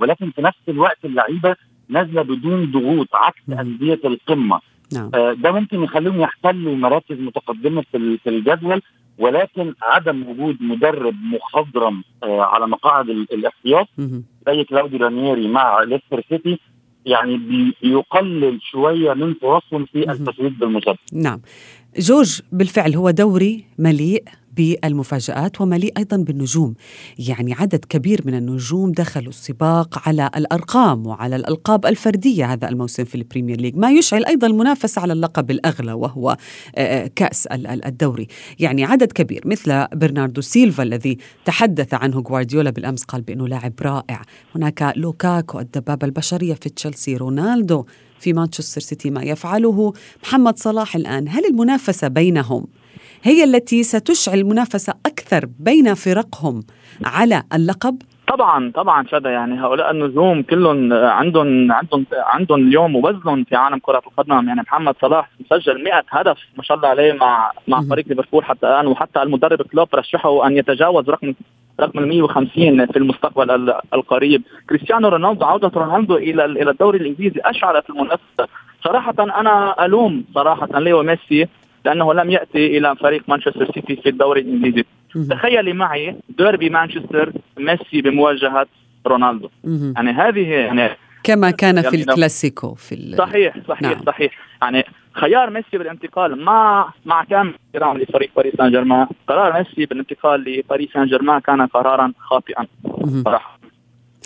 ولكن 0.00 0.30
في 0.30 0.42
نفس 0.42 0.58
الوقت 0.68 1.04
اللعيبة 1.04 1.56
نازله 1.88 2.22
بدون 2.22 2.70
ضغوط 2.70 3.08
عكس 3.14 3.42
أندية 3.60 4.00
القمة 4.04 4.60
نعم. 4.92 5.10
آه 5.14 5.32
ده 5.32 5.52
ممكن 5.52 5.82
يخليهم 5.82 6.20
يحتلوا 6.20 6.76
مراكز 6.76 7.20
متقدمه 7.20 7.84
في 7.92 8.28
الجدول 8.28 8.82
ولكن 9.18 9.74
عدم 9.82 10.28
وجود 10.28 10.62
مدرب 10.62 11.14
مخضرم 11.32 12.04
آه 12.22 12.42
على 12.42 12.66
مقاعد 12.66 13.08
الاحتياط 13.08 13.88
زي 14.46 14.64
كلاودي 14.64 14.96
رانييري 14.96 15.48
مع 15.48 15.82
ليستر 15.82 16.22
سيتي 16.28 16.58
يعني 17.06 17.36
بيقلل 17.82 18.60
شوية 18.62 19.14
من 19.14 19.34
فرصهم 19.34 19.84
في 19.84 20.10
الفوز 20.12 20.58
بالمسابقه. 20.58 20.98
نعم. 21.12 21.40
جورج 21.98 22.40
بالفعل 22.52 22.94
هو 22.94 23.10
دوري 23.10 23.64
مليء 23.78 24.24
بالمفاجآت 24.56 25.60
ومليء 25.60 25.92
أيضا 25.98 26.16
بالنجوم. 26.16 26.74
يعني 27.18 27.52
عدد 27.52 27.84
كبير 27.84 28.20
من 28.24 28.34
النجوم 28.34 28.92
دخلوا 28.92 29.28
السباق 29.28 30.08
على 30.08 30.30
الأرقام 30.36 31.06
وعلى 31.06 31.36
الألقاب 31.36 31.86
الفردية 31.86 32.52
هذا 32.52 32.68
الموسم 32.68 33.04
في 33.04 33.14
البريمير 33.14 33.60
ليج 33.60 33.76
ما 33.76 33.90
يشعل 33.90 34.24
أيضا 34.24 34.46
المنافسة 34.46 35.02
على 35.02 35.12
اللقب 35.12 35.50
الأغلى 35.50 35.92
وهو 35.92 36.30
آه، 36.30 36.36
آه، 37.04 37.10
كأس 37.16 37.46
الدوري. 37.46 38.28
يعني 38.58 38.84
عدد 38.84 39.12
كبير 39.12 39.42
مثل 39.46 39.86
برناردو 39.92 40.40
سيلفا 40.40 40.82
الذي 40.82 41.18
تحدث 41.44 41.94
عنه 41.94 42.20
غوارديولا 42.20 42.70
بالأمس 42.70 43.04
قال 43.04 43.22
بأنه 43.22 43.48
لاعب 43.48 43.72
رائع. 43.82 44.22
هناك 44.54 44.92
لوكاكو 44.96 45.60
الدبابة 45.60 46.06
البشرية 46.06 46.54
في 46.54 46.68
تشيلسي 46.68 47.16
رونالدو 47.16 47.84
في 48.24 48.32
مانشستر 48.32 48.80
سيتي 48.80 49.10
ما 49.10 49.22
يفعله 49.22 49.92
محمد 50.22 50.58
صلاح 50.58 50.96
الآن. 50.96 51.28
هل 51.28 51.44
المنافسة 51.50 52.08
بينهم 52.08 52.66
هي 53.22 53.44
التي 53.44 53.82
ستشعل 53.82 54.44
منافسة 54.44 54.94
أكثر 55.06 55.46
بين 55.58 55.94
فرقهم 55.94 56.62
على 57.04 57.42
اللقب؟ 57.54 58.02
طبعا 58.28 58.72
طبعا 58.74 59.06
شدا 59.06 59.30
يعني 59.30 59.60
هؤلاء 59.60 59.90
النجوم 59.90 60.42
كلهم 60.42 60.92
عندهم 60.92 61.72
عندهم 61.72 62.06
عندهم 62.12 62.68
اليوم 62.68 62.96
وزنهم 62.96 63.44
في 63.44 63.56
عالم 63.56 63.78
كرة 63.78 64.02
القدم. 64.06 64.48
يعني 64.48 64.60
محمد 64.60 64.94
صلاح 65.00 65.30
مسجل 65.40 65.84
100 65.84 66.02
هدف 66.08 66.38
ما 66.56 66.62
شاء 66.62 66.76
الله 66.76 66.88
عليه 66.88 67.12
مع 67.12 67.50
مع 67.68 67.82
فريق 67.90 68.08
ليفربول 68.08 68.44
حتى 68.44 68.66
الآن. 68.66 68.86
وحتى 68.86 69.22
المدرب 69.22 69.62
كلوب 69.62 69.88
رشحه 69.94 70.46
أن 70.46 70.56
يتجاوز 70.56 71.10
رقم 71.10 71.34
رقم 71.80 71.98
ال 71.98 72.08
150 72.08 72.86
في 72.86 72.96
المستقبل 72.96 73.74
القريب. 73.94 74.42
كريستيانو 74.68 75.08
رونالدو 75.08 75.44
عودة 75.44 75.70
رونالدو 75.76 76.16
إلى 76.16 76.44
إلى 76.44 76.70
الدوري 76.70 76.98
الإنجليزي 76.98 77.40
اشعل 77.44 77.82
في 77.82 77.90
المنافسة. 77.90 78.48
صراحة 78.84 79.14
أنا 79.18 79.84
ألوم 79.84 80.24
صراحة 80.34 80.80
ليو 80.80 81.02
ميسي 81.02 81.48
لأنه 81.84 82.14
لم 82.14 82.30
يأتي 82.30 82.78
إلى 82.78 82.96
فريق 82.96 83.22
مانشستر 83.28 83.70
سيتي 83.74 83.96
في 83.96 84.08
الدوري 84.08 84.40
الإنجليزي. 84.40 84.84
تخيلي 85.30 85.72
معي 85.72 86.16
ديربي 86.38 86.70
مانشستر 86.70 87.32
ميسي 87.58 88.02
بمواجهة 88.02 88.66
رونالدو. 89.06 89.48
يعني 89.96 90.10
هذه 90.10 90.48
يعني 90.48 90.90
كما 91.24 91.50
كان 91.50 91.82
في 91.82 91.96
يعني 91.96 92.10
الكلاسيكو 92.10 92.74
في 92.74 93.14
صحيح 93.18 93.54
صحيح 93.68 93.82
نعم. 93.82 94.04
صحيح. 94.06 94.32
يعني 94.62 94.84
خيار 95.14 95.50
ميسي 95.50 95.78
بالانتقال 95.78 96.44
مع 96.44 96.92
مع 97.04 97.24
كامل 97.24 97.54
احترام 97.66 97.98
لفريق 97.98 98.30
باريس 98.36 98.54
سان 98.54 98.70
جيرمان 98.70 99.06
قرار 99.28 99.52
ميسي 99.52 99.86
بالانتقال 99.86 100.44
لباريس 100.44 100.88
سان 100.94 101.06
جيرمان 101.06 101.40
كان 101.40 101.66
قرارا 101.66 102.12
خاطئا. 102.18 102.66
صراحة. 103.24 103.58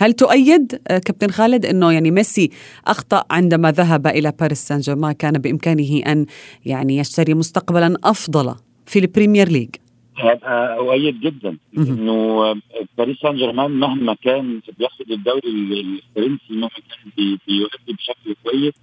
هل 0.00 0.12
تؤيد 0.12 0.80
آه، 0.88 0.98
كابتن 0.98 1.30
خالد 1.30 1.66
إنه 1.66 1.92
يعني 1.92 2.10
ميسي 2.10 2.50
أخطأ 2.86 3.24
عندما 3.30 3.70
ذهب 3.70 4.06
إلى 4.06 4.32
باريس 4.40 4.58
سان 4.58 4.78
جيرمان 4.78 5.12
كان 5.12 5.32
بإمكانه 5.32 6.02
أن 6.06 6.26
يعني 6.66 6.98
يشتري 6.98 7.34
مستقبلا 7.34 7.96
أفضل 8.04 8.54
في 8.86 8.98
البريمير 8.98 9.48
ليج. 9.48 9.70
أؤيد 10.18 11.20
جدا. 11.20 11.56
إنه 11.78 12.54
باريس 12.98 13.16
سان 13.16 13.36
جيرمان 13.36 13.70
مهما 13.70 14.14
كان 14.14 14.60
بياخذ 14.78 15.04
الدوري 15.10 15.48
الفرنسي 15.48 16.50
مهما 16.50 16.68
كان 16.68 17.36
بيؤدي 17.46 17.92
بشكل 17.92 18.34
كويس 18.44 18.74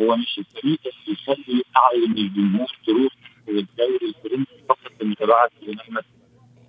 هو 0.00 0.16
مش 0.16 0.38
الفريق 0.38 0.78
اللي 0.86 1.18
يخلي 1.22 1.62
اعين 1.76 2.12
الجمهور 2.18 2.66
تروح 2.86 3.12
الدوري 3.48 4.06
الفرنسي 4.08 4.64
فقط 4.68 4.92
لمتابعه 5.02 5.50
ليونيل 5.62 6.04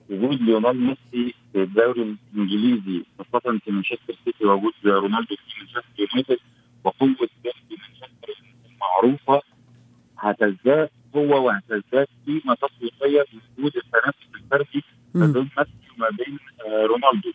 وجود 0.09 0.41
ليونيل 0.41 0.75
ميسي 0.75 1.33
في 1.53 1.63
الدوري 1.63 2.15
الإنجليزي 2.33 3.03
خاصة 3.19 3.59
في 3.59 3.71
مانشستر 3.71 4.15
سيتي 4.25 4.45
وجود 4.45 4.73
رونالدو 4.85 5.35
في 5.35 5.59
مانشستر 5.59 5.83
يونايتد 5.99 6.37
وقوة 6.83 7.29
مانشستر 7.45 8.33
المعروفة 8.71 9.41
هتزداد 10.19 10.89
هو 11.15 11.45
وهتزداد 11.47 12.07
قيمه 12.27 12.55
تسويقيه 12.55 13.25
بوجود 13.57 13.77
التنافس 13.77 14.27
الفردي 14.35 14.83
ما 15.15 15.25
بين 15.27 15.49
ميسي 15.57 15.91
وما 15.97 16.09
بين 16.09 16.39
آه 16.65 16.85
رونالدو. 16.85 17.31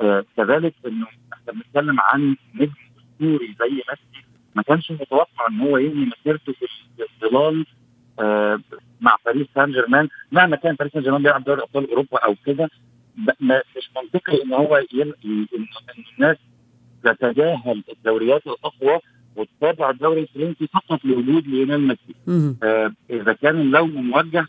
آه 0.00 0.24
كذلك 0.36 0.74
إنه 0.86 1.06
إحنا 1.32 1.52
بنتكلم 1.52 1.96
عن 2.00 2.36
نجم 2.54 2.72
أسطوري 2.98 3.46
زي 3.60 3.70
ميسي 3.74 4.11
ما 4.54 4.62
كانش 4.62 4.90
متوقع 4.92 5.46
إن 5.50 5.60
هو 5.60 5.78
ينهي 5.78 6.04
مسيرته 6.06 6.52
في 6.52 6.66
الظلال 7.24 7.66
آه 8.20 8.60
مع 9.00 9.16
باريس 9.26 9.46
سان 9.54 9.72
جيرمان 9.72 10.08
مهما 10.32 10.56
كان 10.56 10.74
باريس 10.74 10.92
سان 10.92 11.02
جيرمان 11.02 11.22
بيلعب 11.22 11.44
دوري 11.44 11.62
أبطال 11.62 11.90
أوروبا 11.90 12.18
أو 12.18 12.34
كده 12.46 12.70
مش 13.40 13.90
منطقي 13.96 14.42
إن 14.42 14.52
هو 14.52 14.76
ان 14.76 15.46
الناس 16.18 16.36
تتجاهل 17.04 17.82
الدوريات 17.92 18.46
الأقوى 18.46 19.00
وتتابع 19.36 19.90
الدوري 19.90 20.20
الفرنسي 20.20 20.66
فقط 20.66 21.04
لوجود 21.04 21.46
ليونيل 21.46 21.80
ميسي. 21.80 22.14
آه 22.62 22.92
إذا 23.10 23.32
كان 23.32 23.60
اللوم 23.60 24.10
موجه 24.10 24.46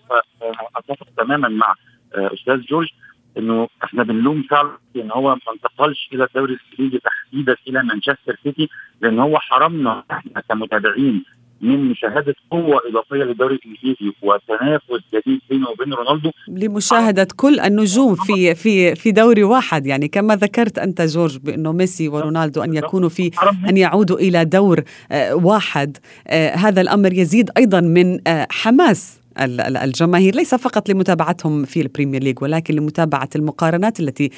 فاتفق 0.76 1.08
تماما 1.18 1.48
مع 1.48 1.76
آه 2.16 2.34
أستاذ 2.34 2.62
جورج. 2.62 2.90
إنه 3.38 3.68
إحنا 3.84 4.04
بنلوم 4.04 4.44
فعلا 4.50 4.78
إن 4.96 5.12
هو 5.12 5.36
ما 5.36 5.54
انتقلش 5.54 6.10
إلى 6.14 6.24
الدوري 6.24 6.54
الإنجليزي 6.54 7.00
تحديدا 7.04 7.56
إلى 7.68 7.84
مانشستر 7.84 8.40
سيتي 8.44 8.70
لأن 9.02 9.20
هو 9.20 9.40
حرمنا 9.40 10.04
إحنا 10.12 10.42
كمتابعين 10.50 11.24
من 11.64 11.90
مشاهدة 11.90 12.36
قوة 12.52 12.82
إضافية 12.90 13.24
للدوري 13.24 13.56
الإنجليزي 13.56 14.16
وتنافس 14.22 15.04
جديد 15.14 15.42
بينه 15.50 15.70
وبين 15.70 15.94
رونالدو. 15.94 16.32
لمشاهدة 16.48 17.28
كل 17.36 17.60
النجوم 17.60 18.16
في 18.16 18.56
في 18.56 18.96
في 18.96 19.12
دوري 19.12 19.44
واحد. 19.44 19.86
يعني 19.86 20.08
كما 20.08 20.36
ذكرت 20.36 20.80
أنت 20.80 21.02
جورج 21.02 21.38
بأنه 21.38 21.72
ميسي 21.72 22.08
ورونالدو 22.08 22.64
أن 22.64 22.74
يكونوا 22.74 23.10
في 23.10 23.32
أن 23.70 23.78
يعودوا 23.78 24.18
إلى 24.18 24.46
دوري 24.46 24.84
آه، 25.12 25.36
واحد. 25.36 25.98
آه، 26.28 26.56
هذا 26.56 26.82
الأمر 26.82 27.14
يزيد 27.14 27.50
أيضا 27.58 27.82
من 27.82 28.28
آه، 28.28 28.48
حماس. 28.52 29.23
الجماهير 29.84 30.36
ليس 30.36 30.56
فقط 30.56 30.90
لمتابعتهم 30.90 31.64
في 31.66 31.82
البريمير 31.82 32.24
ليج 32.24 32.44
ولكن 32.44 32.76
لمتابعة 32.76 33.30
المقارنات 33.36 34.00
التي 34.00 34.30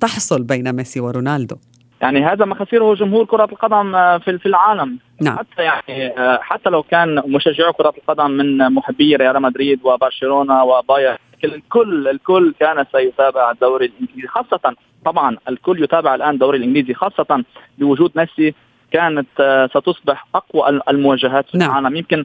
تحصل 0.00 0.42
بين 0.42 0.72
ميسي 0.72 1.00
ورونالدو 1.00 1.56
يعني 2.00 2.24
هذا 2.24 2.44
ما 2.44 2.54
خسره 2.54 2.94
جمهور 2.94 3.24
كرة 3.24 3.44
القدم 3.44 3.94
آه، 3.94 4.18
في 4.18 4.38
في 4.38 4.46
العالم 4.46 4.98
نعم. 5.20 5.38
حتى 5.38 5.62
يعني 5.62 6.06
آه، 6.18 6.38
حتى 6.42 6.70
لو 6.70 6.82
كان 6.82 7.22
مشجعو 7.26 7.72
كرة 7.72 7.94
القدم 7.98 8.30
من 8.30 8.58
محبي 8.58 9.16
ريال 9.16 9.42
مدريد 9.42 9.80
وبرشلونة 9.84 10.64
وبايرن 10.64 11.16
الكل 11.44 12.08
الكل 12.08 12.54
كان 12.60 12.84
سيتابع 12.92 13.50
الدوري 13.50 13.86
الإنجليزي 13.86 14.28
خاصة 14.28 14.74
طبعا 15.04 15.36
الكل 15.48 15.82
يتابع 15.82 16.14
الآن 16.14 16.34
الدوري 16.34 16.58
الإنجليزي 16.58 16.94
خاصة 16.94 17.44
بوجود 17.78 18.12
ميسي 18.16 18.54
كانت 18.92 19.28
آه، 19.40 19.66
ستصبح 19.66 20.26
أقوى 20.34 20.80
المواجهات 20.88 21.50
في 21.50 21.58
نعم. 21.58 21.70
العالم 21.70 21.96
يمكن 21.96 22.18
آه، 22.18 22.24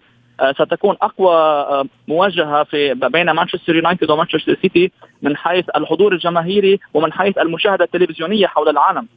ستكون 0.52 0.96
أقوى 1.02 1.36
آه، 1.36 1.86
مواجهة 2.08 2.64
في 2.64 2.94
بين 2.94 3.32
مانشستر 3.32 3.76
يونايتد 3.76 4.12
ومانشستر 4.12 4.58
سيتي 4.62 4.92
من 5.22 5.38
حيث 5.38 5.66
الحضور 5.76 6.14
الجماهيري 6.14 6.80
ومن 6.94 7.14
حيث 7.14 7.38
المشاهدة 7.38 7.84
التلفزيونية 7.86 8.48
حول 8.48 8.70
العالم. 8.70 9.08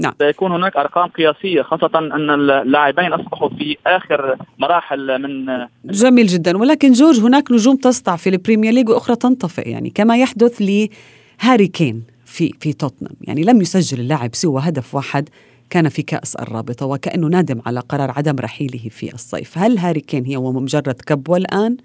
نعم. 0.00 0.12
سيكون 0.18 0.52
هناك 0.52 0.76
أرقام 0.76 1.08
قياسية 1.08 1.62
خاصة 1.62 1.90
أن 1.94 2.30
اللاعبين 2.30 3.12
أصبحوا 3.12 3.48
في 3.48 3.76
آخر 3.86 4.36
مراحل 4.58 5.22
من 5.22 5.66
جميل 5.84 6.26
جدا 6.26 6.56
ولكن 6.58 6.92
جورج 6.92 7.20
هناك 7.20 7.52
نجوم 7.52 7.76
تسطع 7.76 8.16
في 8.16 8.28
البريمير 8.30 8.72
ليج 8.72 8.88
وأخرى 8.88 9.16
تنطفئ 9.16 9.68
يعني 9.68 9.90
كما 9.90 10.16
يحدث 10.16 10.62
لهاري 10.62 11.66
كين 11.66 12.02
في 12.24 12.52
في 12.60 12.72
توتنهام 12.72 13.14
يعني 13.20 13.42
لم 13.42 13.60
يسجل 13.60 14.00
اللاعب 14.00 14.34
سوى 14.34 14.60
هدف 14.64 14.94
واحد 14.94 15.28
كان 15.70 15.88
في 15.88 16.02
كأس 16.02 16.36
الرابطة 16.36 16.86
وكأنه 16.86 17.26
نادم 17.26 17.62
على 17.66 17.80
قرار 17.80 18.10
عدم 18.10 18.36
رحيله 18.40 18.88
في 18.90 19.14
الصيف. 19.14 19.58
هل 19.58 19.78
هاري 19.78 20.00
كين 20.00 20.24
هي 20.24 20.36
مجرد 20.36 20.94
كبوة 21.06 21.36
الآن 21.36 21.76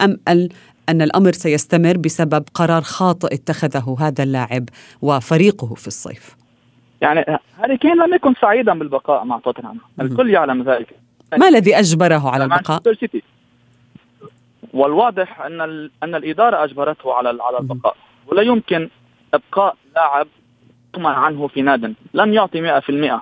أم 0.00 0.18
أن 0.88 1.02
الأمر 1.02 1.32
سيستمر 1.32 1.96
بسبب 1.96 2.44
قرار 2.54 2.82
خاطئ 2.82 3.34
اتخذه 3.34 3.96
هذا 4.00 4.22
اللاعب 4.22 4.68
وفريقه 5.02 5.74
في 5.74 5.86
الصيف؟ 5.86 6.36
يعني 7.00 7.24
هاري 7.58 7.76
كين 7.76 7.96
لم 7.96 8.14
يكن 8.14 8.34
سعيدا 8.40 8.78
بالبقاء 8.78 9.24
مع 9.24 9.38
توتنهام. 9.38 9.78
الكل 10.00 10.30
يعلم 10.30 10.62
ذلك. 10.62 10.88
ما 11.38 11.48
الذي 11.48 11.78
أجبره 11.78 12.30
على 12.30 12.44
البقاء؟ 12.44 12.82
والواضح 14.74 15.40
أن 15.40 15.60
أن 16.02 16.14
الإدارة 16.14 16.64
أجبرته 16.64 17.14
على 17.14 17.28
على 17.28 17.58
البقاء. 17.58 17.96
ولا 18.26 18.42
يمكن 18.42 18.88
إبقاء 19.34 19.76
لاعب 19.96 20.26
عنه 20.98 21.48
في 21.48 21.62
ناد 21.62 21.94
لم 22.14 22.32
يعطي 22.32 22.60
100% 22.60 23.20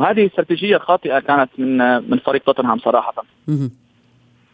وهذه 0.00 0.26
استراتيجية 0.26 0.78
خاطئة 0.78 1.18
كانت 1.18 1.50
من 1.58 1.76
من 2.10 2.18
فريق 2.18 2.42
توتنهام 2.42 2.78
صراحة. 2.78 3.24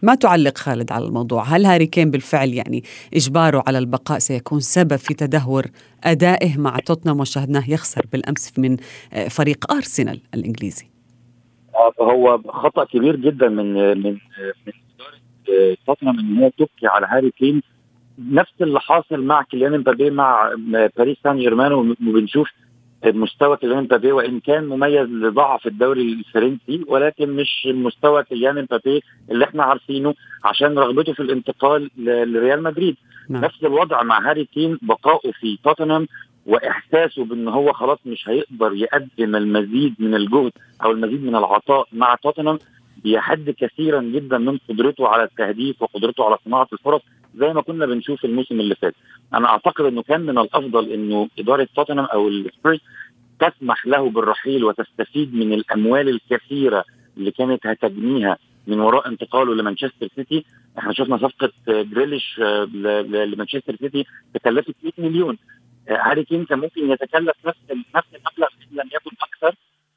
ما 0.03 0.15
تعليق 0.15 0.59
خالد 0.59 0.93
على 0.93 1.05
الموضوع؟ 1.05 1.43
هل 1.43 1.67
هاري 1.67 1.87
كين 1.87 2.11
بالفعل 2.11 2.49
يعني 2.49 2.83
إجباره 3.15 3.65
على 3.67 3.79
البقاء 3.79 4.19
سيكون 4.19 4.61
سبب 4.61 4.97
في 4.97 5.15
تدهور 5.15 5.65
أدائه 6.05 6.59
مع 6.59 6.79
توتنهام 6.79 7.21
وشاهدناه 7.21 7.71
يخسر 7.71 8.07
بالأمس 8.13 8.59
من 8.59 8.77
آه، 9.13 9.29
فريق 9.29 9.73
أرسنال 9.73 10.21
الإنجليزي؟ 10.35 10.87
آه، 11.75 12.05
هو 12.05 12.39
خطأ 12.49 12.85
كبير 12.85 13.17
جدا 13.17 13.49
من 13.49 13.75
من 13.75 14.13
من 14.67 14.73
إدارة 14.95 15.77
توتنهام 15.87 16.19
إن 16.19 16.37
هي 16.37 16.51
تبقي 16.51 16.87
على 16.87 17.07
هاري 17.07 17.31
كين. 17.31 17.63
نفس 18.19 18.53
اللي 18.61 18.81
حاصل 18.81 19.23
مع 19.23 19.43
كيليان 19.43 19.75
إمبابي 19.75 20.11
مع 20.11 20.51
باريس 20.97 21.17
سان 21.25 21.39
جيرمان 21.39 21.73
وبنشوف 21.73 22.49
مستوى 23.05 23.57
كيليان 23.57 23.79
امبابي 23.79 24.13
وان 24.13 24.41
كان 24.41 24.67
مميز 24.67 25.09
لضعف 25.09 25.67
الدوري 25.67 26.03
الفرنسي 26.03 26.85
ولكن 26.89 27.31
مش 27.37 27.69
مستوى 27.71 28.25
كيليان 28.25 28.59
امبابي 28.59 29.03
اللي 29.31 29.45
إحنا 29.45 29.63
عارفينه 29.63 30.15
عشان 30.45 30.79
رغبته 30.79 31.13
في 31.13 31.21
الانتقال 31.21 31.91
لريال 31.99 32.63
مدريد 32.63 32.97
نعم. 33.29 33.45
نفس 33.45 33.65
الوضع 33.65 34.03
مع 34.03 34.31
هاري 34.31 34.45
كين 34.45 34.79
بقائه 34.83 35.33
في 35.33 35.59
توتنهام 35.65 36.07
وإحساسه 36.47 37.25
بإن 37.25 37.49
هو 37.49 37.73
خلاص 37.73 37.99
مش 38.07 38.29
هيقدر 38.29 38.73
يقدم 38.75 39.37
المزيد 39.37 39.95
من 39.99 40.15
الجهد 40.15 40.53
أو 40.85 40.91
المزيد 40.91 41.25
من 41.25 41.37
العطاء 41.37 41.87
مع 41.93 42.15
توتنهام 42.15 42.59
بيحد 43.05 43.51
كثيرا 43.51 44.03
جدا 44.03 44.39
من 44.39 44.59
قدرته 44.69 45.09
على 45.09 45.23
التهديف 45.23 45.83
وقدرته 45.83 46.25
على 46.25 46.37
صناعة 46.45 46.69
الفرص 46.73 47.01
زي 47.37 47.53
ما 47.53 47.63
كنا 47.63 47.87
بنشوف 47.87 48.25
الموسم 48.25 48.61
اللي 48.61 48.75
فات. 48.75 48.95
أنا 49.35 49.49
أعتقد 49.49 49.85
إنه 49.85 50.03
كان 50.03 50.21
من 50.21 50.39
الأفضل 50.39 50.93
إنه 50.93 51.29
إدارة 51.39 51.69
توتنهام 51.77 52.05
أو 52.07 52.29
السبيرز 52.29 52.81
تسمح 53.41 53.87
له 53.87 54.11
بالرحيل 54.11 54.65
وتستفيد 54.65 55.35
من 55.35 55.53
الأموال 55.53 56.09
الكثيرة 56.09 56.85
اللي 57.17 57.31
كانت 57.31 57.67
هتجنيها 57.67 58.39
من 58.67 58.81
وراء 58.81 59.09
انتقاله 59.09 59.55
لمانشستر 59.55 60.09
سيتي. 60.17 60.45
إحنا 60.79 60.93
شفنا 60.93 61.17
صفقة 61.17 61.53
جريليش 61.69 62.41
آه، 62.43 62.65
لمانشستر 63.25 63.77
سيتي 63.77 64.05
تكلفت 64.35 64.75
100 64.83 64.93
مليون. 64.99 65.39
آه، 65.89 65.97
هاري 66.11 66.25
كين 66.25 66.45
كان 66.45 66.59
ممكن 66.59 66.91
يتكلف 66.91 67.37
نفس 67.47 67.59
نفس 67.97 68.09
المبلغ 68.15 68.49
إن 68.63 68.77
لم 68.77 68.87
يكن 68.95 69.17
أكثر. 69.23 69.57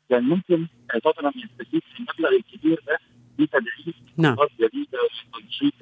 كان 0.10 0.24
ممكن 0.24 0.68
توتنهام 1.04 1.34
يستفيد 1.36 1.82
من 2.00 2.06
المبلغ 2.10 2.38
الكبير 2.38 2.82
ده 2.88 3.00
بتدعيم 3.40 3.94
نعم. 4.18 4.36
جديده 4.60 5.00
وتنشيط 5.34 5.74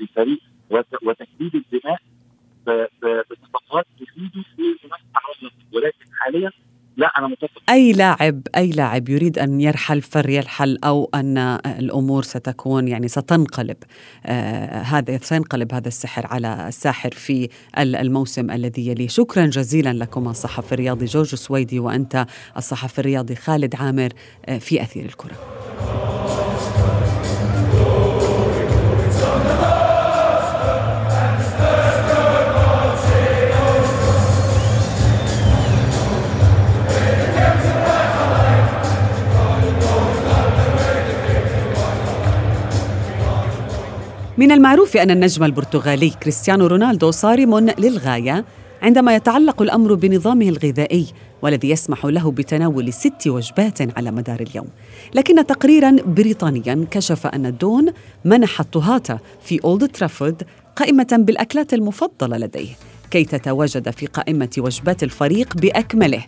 الفريق 0.00 0.40
وتكبيد 1.02 1.54
الدماء 1.54 2.00
بصفقات 3.30 3.86
تفيده 4.00 4.44
في 4.56 4.62
منافسة 4.84 5.56
ولكن 5.72 6.12
حاليا 6.12 6.50
لا 6.96 7.06
أنا 7.18 7.26
متفق. 7.26 7.62
أي 7.70 7.92
لاعب 7.92 8.42
أي 8.56 8.70
لاعب 8.70 9.08
يريد 9.08 9.38
أن 9.38 9.60
يرحل 9.60 10.02
فليرحل 10.02 10.78
أو 10.84 11.10
أن 11.14 11.38
الأمور 11.66 12.22
ستكون 12.22 12.88
يعني 12.88 13.08
ستنقلب 13.08 13.76
آه 14.26 14.82
هذا 14.82 15.18
سينقلب 15.18 15.74
هذا 15.74 15.88
السحر 15.88 16.26
على 16.26 16.68
الساحر 16.68 17.10
في 17.10 17.48
الموسم 17.78 18.50
الذي 18.50 18.86
يليه. 18.86 19.08
شكرا 19.08 19.46
جزيلا 19.46 19.92
لكم 19.92 20.28
الصحفي 20.28 20.72
الرياضي 20.72 21.04
جورج 21.04 21.34
سويدي 21.34 21.78
وأنت 21.78 22.26
الصحفي 22.56 22.98
الرياضي 22.98 23.34
خالد 23.34 23.74
عامر 23.76 24.08
آه 24.46 24.58
في 24.58 24.82
أثير 24.82 25.04
الكرة. 25.04 25.36
من 44.38 44.52
المعروف 44.52 44.96
أن 44.96 45.10
النجم 45.10 45.44
البرتغالي 45.44 46.10
كريستيانو 46.10 46.66
رونالدو 46.66 47.10
صارم 47.10 47.58
للغاية 47.58 48.44
عندما 48.82 49.14
يتعلق 49.14 49.62
الأمر 49.62 49.94
بنظامه 49.94 50.48
الغذائي 50.48 51.06
والذي 51.42 51.70
يسمح 51.70 52.04
له 52.04 52.30
بتناول 52.30 52.92
ست 52.92 53.26
وجبات 53.26 53.98
على 53.98 54.10
مدار 54.10 54.40
اليوم. 54.40 54.66
لكن 55.14 55.46
تقريرا 55.46 55.96
بريطانيا 56.06 56.86
كشف 56.90 57.26
أن 57.26 57.46
الدون 57.46 57.86
منح 58.24 58.60
الطهاة 58.60 59.20
في 59.42 59.60
أولد 59.64 59.88
ترافورد 59.88 60.42
قائمة 60.76 61.08
بالأكلات 61.12 61.74
المفضلة 61.74 62.36
لديه 62.36 62.70
كي 63.10 63.24
تتواجد 63.24 63.90
في 63.90 64.06
قائمة 64.06 64.50
وجبات 64.58 65.02
الفريق 65.02 65.56
بأكمله. 65.56 66.24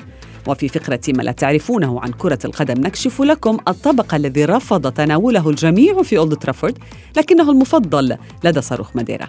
وفي 0.47 0.69
فقرة 0.69 1.01
ما 1.09 1.23
لا 1.23 1.33
تعرفونه 1.33 2.01
عن 2.01 2.11
كرة 2.13 2.39
القدم 2.45 2.81
نكشف 2.81 3.21
لكم 3.23 3.59
الطبق 3.69 4.15
الذي 4.15 4.45
رفض 4.45 4.93
تناوله 4.93 5.51
الجميع 5.51 6.03
في 6.03 6.19
أولد 6.19 6.37
ترافورد 6.37 6.79
لكنه 7.17 7.51
المفضل 7.51 8.17
لدى 8.45 8.61
صاروخ 8.61 8.97
ماديرا. 8.97 9.29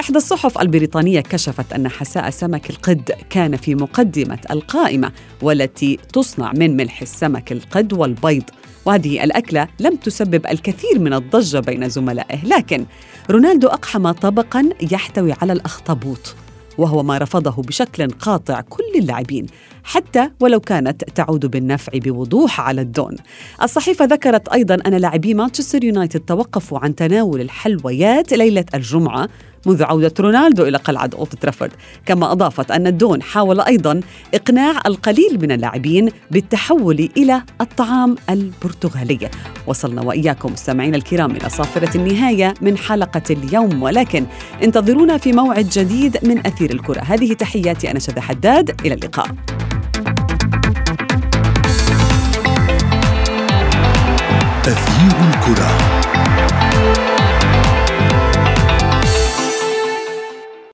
إحدى 0.00 0.16
الصحف 0.16 0.58
البريطانية 0.58 1.20
كشفت 1.20 1.72
أن 1.72 1.88
حساء 1.88 2.30
سمك 2.30 2.70
القد 2.70 3.12
كان 3.30 3.56
في 3.56 3.74
مقدمة 3.74 4.38
القائمة 4.50 5.12
والتي 5.42 5.98
تصنع 6.12 6.52
من 6.52 6.76
ملح 6.76 7.02
السمك 7.02 7.52
القد 7.52 7.92
والبيض. 7.92 8.44
وهذه 8.84 9.24
الأكلة 9.24 9.68
لم 9.80 9.96
تسبب 9.96 10.46
الكثير 10.46 10.98
من 10.98 11.14
الضجة 11.14 11.60
بين 11.60 11.88
زملائه 11.88 12.44
لكن 12.44 12.86
رونالدو 13.30 13.68
أقحم 13.68 14.10
طبقا 14.10 14.68
يحتوي 14.92 15.34
على 15.42 15.52
الأخطبوط. 15.52 16.34
وهو 16.78 17.02
ما 17.02 17.18
رفضه 17.18 17.62
بشكل 17.62 18.10
قاطع 18.10 18.60
كل 18.60 18.84
اللاعبين 18.96 19.46
حتى 19.84 20.30
ولو 20.40 20.60
كانت 20.60 21.04
تعود 21.04 21.46
بالنفع 21.46 21.92
بوضوح 21.94 22.60
على 22.60 22.80
الدون. 22.80 23.16
الصحيفة 23.62 24.04
ذكرت 24.04 24.48
أيضا 24.48 24.74
أن 24.86 24.94
لاعبي 24.94 25.34
مانشستر 25.34 25.84
يونايتد 25.84 26.20
توقفوا 26.20 26.78
عن 26.78 26.94
تناول 26.94 27.40
الحلويات 27.40 28.32
ليلة 28.32 28.64
الجمعة 28.74 29.28
منذ 29.68 29.82
عودة 29.82 30.14
رونالدو 30.20 30.62
إلى 30.62 30.78
قلعة 30.78 31.10
أولد 31.18 31.34
ترافورد. 31.40 31.70
كما 32.06 32.32
أضافت 32.32 32.70
أن 32.70 32.86
الدون 32.86 33.22
حاول 33.22 33.60
أيضا 33.60 34.00
إقناع 34.34 34.80
القليل 34.86 35.38
من 35.42 35.52
اللاعبين 35.52 36.10
بالتحول 36.30 37.08
إلى 37.16 37.42
الطعام 37.60 38.16
البرتغالي. 38.30 39.30
وصلنا 39.66 40.02
وإياكم 40.02 40.52
مستمعينا 40.52 40.96
الكرام 40.96 41.30
إلى 41.30 41.48
صافرة 41.48 41.96
النهاية 41.96 42.54
من 42.60 42.78
حلقة 42.78 43.22
اليوم. 43.30 43.82
ولكن 43.82 44.26
انتظرونا 44.62 45.18
في 45.18 45.32
موعد 45.32 45.68
جديد 45.68 46.18
من 46.22 46.46
أثير 46.46 46.70
الكرة. 46.70 47.00
هذه 47.00 47.32
تحياتي 47.32 47.90
أنا 47.90 47.98
شذى 47.98 48.20
حداد. 48.20 48.80
إلى 48.84 48.94
اللقاء. 48.94 49.26
أثير 54.66 55.16
الكرة. 55.28 55.77